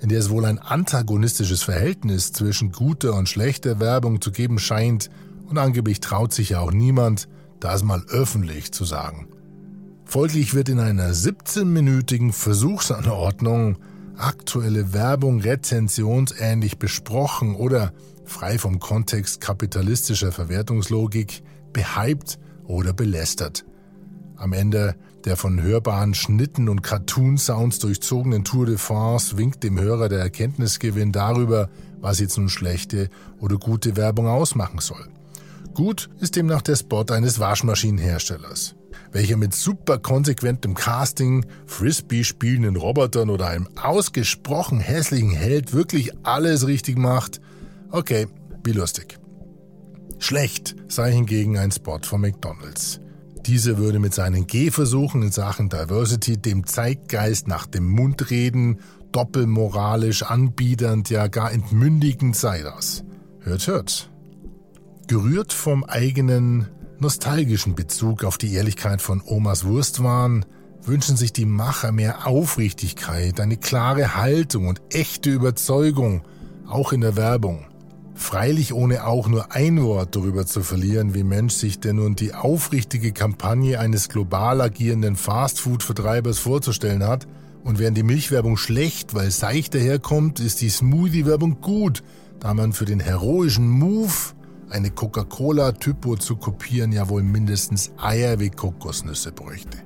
in 0.00 0.08
der 0.08 0.20
es 0.20 0.30
wohl 0.30 0.44
ein 0.44 0.58
antagonistisches 0.58 1.62
Verhältnis 1.62 2.32
zwischen 2.32 2.70
guter 2.70 3.14
und 3.14 3.28
schlechter 3.28 3.80
Werbung 3.80 4.20
zu 4.20 4.30
geben 4.30 4.58
scheint, 4.58 5.10
und 5.46 5.58
angeblich 5.58 5.98
traut 5.98 6.32
sich 6.32 6.50
ja 6.50 6.60
auch 6.60 6.70
niemand, 6.70 7.28
das 7.58 7.82
mal 7.82 8.04
öffentlich 8.08 8.70
zu 8.70 8.84
sagen. 8.84 9.26
Folglich 10.04 10.54
wird 10.54 10.68
in 10.68 10.78
einer 10.78 11.10
17-minütigen 11.12 12.32
Versuchsanordnung 12.32 13.78
aktuelle 14.22 14.92
Werbung 14.92 15.40
rezensionsähnlich 15.40 16.78
besprochen 16.78 17.54
oder 17.54 17.92
frei 18.24 18.58
vom 18.58 18.78
Kontext 18.78 19.40
kapitalistischer 19.40 20.32
Verwertungslogik 20.32 21.42
behypt 21.72 22.38
oder 22.64 22.92
belästert. 22.92 23.64
Am 24.36 24.52
Ende 24.52 24.94
der 25.24 25.36
von 25.36 25.60
hörbaren 25.60 26.14
Schnitten 26.14 26.68
und 26.68 26.82
Cartoon-Sounds 26.82 27.78
durchzogenen 27.80 28.44
Tour 28.44 28.66
de 28.66 28.78
France 28.78 29.36
winkt 29.36 29.62
dem 29.62 29.78
Hörer 29.78 30.08
der 30.08 30.20
Erkenntnisgewinn 30.20 31.12
darüber, 31.12 31.68
was 32.00 32.20
jetzt 32.20 32.38
nun 32.38 32.48
schlechte 32.48 33.10
oder 33.38 33.56
gute 33.56 33.96
Werbung 33.96 34.28
ausmachen 34.28 34.78
soll. 34.78 35.08
Gut 35.74 36.08
ist 36.20 36.36
demnach 36.36 36.62
der 36.62 36.76
Spot 36.76 37.04
eines 37.10 37.38
Waschmaschinenherstellers 37.38 38.74
welcher 39.12 39.36
mit 39.36 39.54
super 39.54 39.98
konsequentem 39.98 40.74
Casting, 40.74 41.46
Frisbee 41.66 42.24
spielenden 42.24 42.76
Robotern 42.76 43.30
oder 43.30 43.48
einem 43.48 43.68
ausgesprochen 43.76 44.80
hässlichen 44.80 45.30
Held 45.30 45.72
wirklich 45.72 46.12
alles 46.22 46.66
richtig 46.66 46.98
macht. 46.98 47.40
Okay, 47.90 48.28
wie 48.64 48.72
lustig. 48.72 49.18
Schlecht 50.18 50.76
sei 50.88 51.12
hingegen 51.12 51.58
ein 51.58 51.72
Spot 51.72 52.00
von 52.02 52.20
McDonald's. 52.20 53.00
Dieser 53.46 53.78
würde 53.78 53.98
mit 53.98 54.12
seinen 54.12 54.46
Gehversuchen 54.46 55.22
in 55.22 55.32
Sachen 55.32 55.70
Diversity 55.70 56.36
dem 56.36 56.66
Zeitgeist 56.66 57.48
nach 57.48 57.66
dem 57.66 57.88
Mund 57.88 58.30
reden, 58.30 58.80
doppelmoralisch 59.12 60.22
anbiedernd, 60.22 61.10
ja 61.10 61.26
gar 61.26 61.50
entmündigend 61.52 62.36
sei 62.36 62.62
das. 62.62 63.02
Hört, 63.40 63.66
hört. 63.66 64.10
Gerührt 65.08 65.52
vom 65.52 65.84
eigenen 65.84 66.68
nostalgischen 67.00 67.74
Bezug 67.74 68.24
auf 68.24 68.38
die 68.38 68.54
Ehrlichkeit 68.54 69.02
von 69.02 69.22
Omas 69.24 69.64
Wurstwaren 69.64 70.44
wünschen 70.82 71.16
sich 71.16 71.32
die 71.32 71.46
Macher 71.46 71.92
mehr 71.92 72.26
Aufrichtigkeit, 72.26 73.40
eine 73.40 73.56
klare 73.56 74.16
Haltung 74.16 74.66
und 74.66 74.80
echte 74.90 75.30
Überzeugung, 75.30 76.22
auch 76.66 76.92
in 76.92 77.00
der 77.00 77.16
Werbung. 77.16 77.66
Freilich 78.14 78.74
ohne 78.74 79.06
auch 79.06 79.28
nur 79.28 79.52
ein 79.52 79.82
Wort 79.82 80.14
darüber 80.14 80.44
zu 80.44 80.62
verlieren, 80.62 81.14
wie 81.14 81.24
Mensch 81.24 81.54
sich 81.54 81.80
denn 81.80 81.96
nun 81.96 82.16
die 82.16 82.34
aufrichtige 82.34 83.12
Kampagne 83.12 83.80
eines 83.80 84.08
global 84.08 84.60
agierenden 84.60 85.16
Fastfood-Vertreibers 85.16 86.38
vorzustellen 86.38 87.02
hat. 87.02 87.26
Und 87.64 87.78
während 87.78 87.96
die 87.96 88.02
Milchwerbung 88.02 88.56
schlecht, 88.56 89.14
weil 89.14 89.30
seicht 89.30 89.74
daherkommt, 89.74 90.38
ist 90.38 90.60
die 90.60 90.68
Smoothie-Werbung 90.68 91.60
gut, 91.60 92.02
da 92.40 92.52
man 92.52 92.72
für 92.72 92.84
den 92.84 93.00
heroischen 93.00 93.68
Move 93.68 94.34
eine 94.70 94.90
Coca-Cola-Typo 94.90 96.16
zu 96.16 96.36
kopieren 96.36 96.92
ja 96.92 97.08
wohl 97.08 97.22
mindestens 97.22 97.92
Eier 97.98 98.40
wie 98.40 98.50
Kokosnüsse 98.50 99.32
bräuchte. 99.32 99.78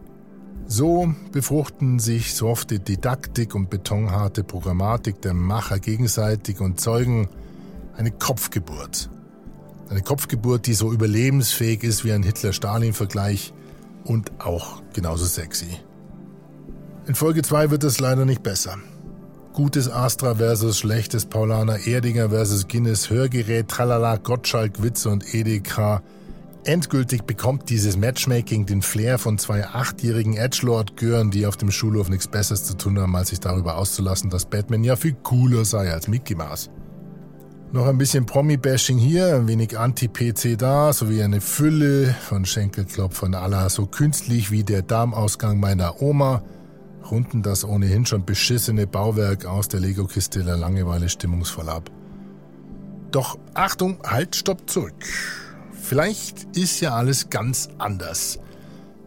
So 0.66 1.14
befruchten 1.32 1.98
sich 1.98 2.34
softe 2.34 2.78
Didaktik 2.78 3.54
und 3.54 3.70
betonharte 3.70 4.44
Programmatik 4.44 5.20
der 5.20 5.34
Macher 5.34 5.78
gegenseitig 5.78 6.60
und 6.60 6.80
zeugen 6.80 7.28
eine 7.96 8.10
Kopfgeburt. 8.10 9.10
Eine 9.90 10.02
Kopfgeburt, 10.02 10.66
die 10.66 10.74
so 10.74 10.92
überlebensfähig 10.92 11.82
ist 11.82 12.04
wie 12.04 12.12
ein 12.12 12.22
Hitler-Stalin-Vergleich, 12.22 13.52
und 14.04 14.32
auch 14.38 14.82
genauso 14.92 15.24
sexy. 15.24 15.78
In 17.06 17.14
Folge 17.14 17.42
2 17.42 17.70
wird 17.70 17.84
es 17.84 18.00
leider 18.00 18.24
nicht 18.24 18.42
besser. 18.42 18.78
Gutes 19.54 19.88
Astra 19.88 20.34
versus 20.34 20.80
schlechtes 20.80 21.26
Paulaner, 21.26 21.86
Erdinger 21.86 22.30
versus 22.30 22.66
Guinness, 22.66 23.08
Hörgerät, 23.08 23.68
Tralala, 23.68 24.16
Gottschalk, 24.16 24.82
Witze 24.82 25.08
und 25.10 25.32
Edeka. 25.32 26.02
Endgültig 26.64 27.22
bekommt 27.22 27.70
dieses 27.70 27.96
Matchmaking 27.96 28.66
den 28.66 28.82
Flair 28.82 29.16
von 29.16 29.38
zwei 29.38 29.64
achtjährigen 29.64 30.36
Edgelord-Gören, 30.36 31.30
die 31.30 31.46
auf 31.46 31.56
dem 31.56 31.70
Schulhof 31.70 32.08
nichts 32.08 32.26
Besseres 32.26 32.64
zu 32.64 32.76
tun 32.76 32.98
haben, 32.98 33.14
als 33.14 33.28
sich 33.28 33.38
darüber 33.38 33.78
auszulassen, 33.78 34.28
dass 34.28 34.44
Batman 34.44 34.82
ja 34.82 34.96
viel 34.96 35.14
cooler 35.22 35.64
sei 35.64 35.92
als 35.92 36.08
Mickey 36.08 36.34
Mouse. 36.34 36.68
Noch 37.70 37.86
ein 37.86 37.98
bisschen 37.98 38.26
Promi-Bashing 38.26 38.98
hier, 38.98 39.36
ein 39.36 39.46
wenig 39.46 39.78
Anti-PC 39.78 40.58
da, 40.58 40.92
sowie 40.92 41.22
eine 41.22 41.40
Fülle 41.40 42.12
von 42.28 42.44
Schenkelklopfern 42.44 43.36
aller 43.36 43.70
so 43.70 43.86
künstlich 43.86 44.50
wie 44.50 44.64
der 44.64 44.82
Darmausgang 44.82 45.60
meiner 45.60 46.02
Oma 46.02 46.42
runden 47.10 47.42
das 47.42 47.64
ohnehin 47.64 48.06
schon 48.06 48.24
beschissene 48.24 48.86
Bauwerk 48.86 49.46
aus 49.46 49.68
der 49.68 49.80
Lego-Kiste 49.80 50.44
der 50.44 50.56
Langeweile 50.56 51.08
stimmungsvoll 51.08 51.68
ab. 51.68 51.90
Doch 53.10 53.38
Achtung, 53.54 53.98
halt, 54.04 54.34
stopp, 54.36 54.68
zurück. 54.68 55.04
Vielleicht 55.72 56.56
ist 56.56 56.80
ja 56.80 56.94
alles 56.94 57.30
ganz 57.30 57.68
anders. 57.78 58.38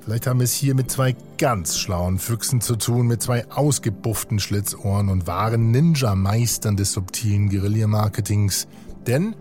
Vielleicht 0.01 0.27
haben 0.27 0.39
wir 0.39 0.45
es 0.45 0.53
hier 0.53 0.73
mit 0.73 0.89
zwei 0.89 1.15
ganz 1.37 1.77
schlauen 1.77 2.17
Füchsen 2.17 2.61
zu 2.61 2.77
tun, 2.77 3.07
mit 3.07 3.21
zwei 3.21 3.49
ausgebufften 3.51 4.39
Schlitzohren 4.39 5.09
und 5.09 5.27
wahren 5.27 5.71
Ninja-Meistern 5.71 6.77
des 6.77 6.93
subtilen 6.93 7.49
Guerilla-Marketings. 7.49 8.67
Denn 9.05 9.35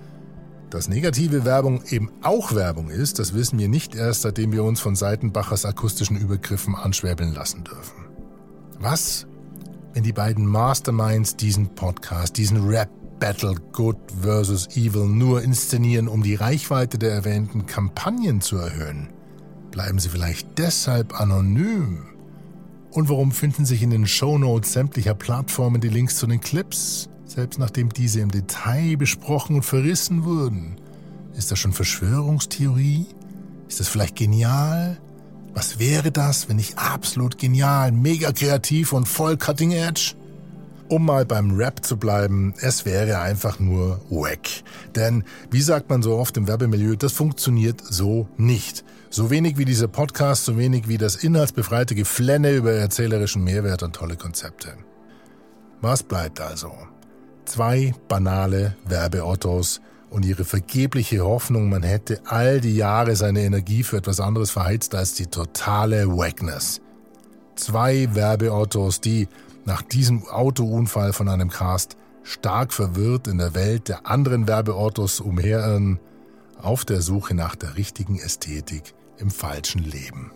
dass 0.71 0.88
negative 0.88 1.45
Werbung 1.45 1.83
eben 1.88 2.11
auch 2.23 2.55
Werbung 2.55 2.90
ist, 2.90 3.19
das 3.19 3.35
wissen 3.35 3.59
wir 3.59 3.69
nicht 3.69 3.95
erst, 3.95 4.23
seitdem 4.23 4.53
wir 4.53 4.64
uns 4.64 4.81
von 4.81 4.97
Seitenbachers 4.97 5.64
akustischen 5.64 6.16
Übergriffen 6.16 6.75
anschwäbeln 6.75 7.33
lassen 7.33 7.62
dürfen. 7.62 8.06
Was, 8.79 9.27
wenn 9.95 10.03
die 10.03 10.12
beiden 10.12 10.45
Masterminds 10.47 11.37
diesen 11.37 11.75
Podcast, 11.75 12.37
diesen 12.37 12.69
Rap 12.69 12.91
Battle 13.19 13.55
Good 13.73 13.97
vs. 14.21 14.77
Evil 14.77 15.07
nur 15.07 15.43
inszenieren, 15.43 16.09
um 16.09 16.23
die 16.23 16.35
Reichweite 16.35 16.99
der 16.99 17.12
erwähnten 17.12 17.65
Kampagnen 17.65 18.43
zu 18.43 18.59
erhöhen? 18.59 19.09
Bleiben 19.71 19.99
sie 19.99 20.11
vielleicht 20.11 20.59
deshalb 20.59 21.19
anonym? 21.19 22.05
Und 22.91 23.09
warum 23.09 23.33
finden 23.33 23.65
sich 23.65 23.83
in 23.83 23.91
den 23.91 24.07
Shownotes 24.07 24.75
sämtlicher 24.75 25.15
Plattformen 25.15 25.81
die 25.81 25.89
Links 25.89 26.17
zu 26.17 26.27
den 26.27 26.41
Clips, 26.41 27.09
selbst 27.25 27.59
nachdem 27.59 27.89
diese 27.89 28.21
im 28.21 28.31
Detail 28.31 28.97
besprochen 28.99 29.57
und 29.57 29.65
verrissen 29.65 30.25
wurden? 30.25 30.77
Ist 31.35 31.51
das 31.51 31.59
schon 31.59 31.73
Verschwörungstheorie? 31.73 33.07
Ist 33.69 33.81
das 33.81 33.89
vielleicht 33.89 34.17
genial? 34.17 34.99
Was 35.57 35.79
wäre 35.79 36.12
das, 36.12 36.51
wenn 36.51 36.57
nicht 36.57 36.77
absolut 36.77 37.38
genial, 37.38 37.90
mega 37.90 38.31
kreativ 38.31 38.92
und 38.92 39.09
voll 39.09 39.38
cutting 39.38 39.73
edge? 39.73 40.12
Um 40.88 41.07
mal 41.07 41.25
beim 41.25 41.57
Rap 41.57 41.83
zu 41.83 41.97
bleiben, 41.97 42.53
es 42.61 42.85
wäre 42.85 43.21
einfach 43.21 43.59
nur 43.59 44.03
wack. 44.11 44.47
Denn, 44.95 45.25
wie 45.51 45.62
sagt 45.62 45.88
man 45.88 46.03
so 46.03 46.19
oft 46.19 46.37
im 46.37 46.47
Werbemilieu, 46.47 46.95
das 46.97 47.14
funktioniert 47.14 47.81
so 47.83 48.29
nicht. 48.37 48.85
So 49.09 49.31
wenig 49.31 49.57
wie 49.57 49.64
dieser 49.64 49.88
Podcast, 49.88 50.45
so 50.45 50.59
wenig 50.59 50.88
wie 50.88 50.99
das 50.99 51.16
inhaltsbefreite 51.16 51.95
Geflenne 51.95 52.51
über 52.53 52.73
erzählerischen 52.73 53.42
Mehrwert 53.42 53.83
und 53.83 53.97
tolle 53.97 54.16
Konzepte. 54.16 54.75
Was 55.81 56.03
bleibt 56.03 56.38
also? 56.38 56.71
Zwei 57.47 57.95
banale 58.09 58.77
Werbeautos, 58.85 59.81
und 60.11 60.25
ihre 60.25 60.45
vergebliche 60.45 61.25
Hoffnung, 61.25 61.69
man 61.69 61.83
hätte 61.83 62.21
all 62.27 62.61
die 62.61 62.77
Jahre 62.77 63.16
seine 63.16 63.40
Energie 63.40 63.83
für 63.83 63.99
etwas 63.99 64.21
anderes 64.21 64.51
verheizt 64.51 64.95
als 64.95 65.14
die 65.14 65.27
totale 65.27 66.09
Wackness. 66.09 66.81
Zwei 67.57 68.14
Werbeautos, 68.14 69.01
die 69.01 69.29
nach 69.64 69.83
diesem 69.83 70.27
Autounfall 70.29 71.12
von 71.12 71.29
einem 71.29 71.51
Cast 71.51 71.97
stark 72.23 72.73
verwirrt 72.73 73.27
in 73.29 73.38
der 73.38 73.55
Welt 73.55 73.88
der 73.88 74.07
anderen 74.07 74.47
Werbeautos 74.47 75.21
umherirren, 75.21 75.99
auf 76.61 76.85
der 76.85 77.03
Suche 77.03 77.35
nach 77.35 77.55
der 77.55 77.77
richtigen 77.77 78.19
Ästhetik 78.19 78.95
im 79.19 79.31
falschen 79.31 79.83
Leben. 79.83 80.33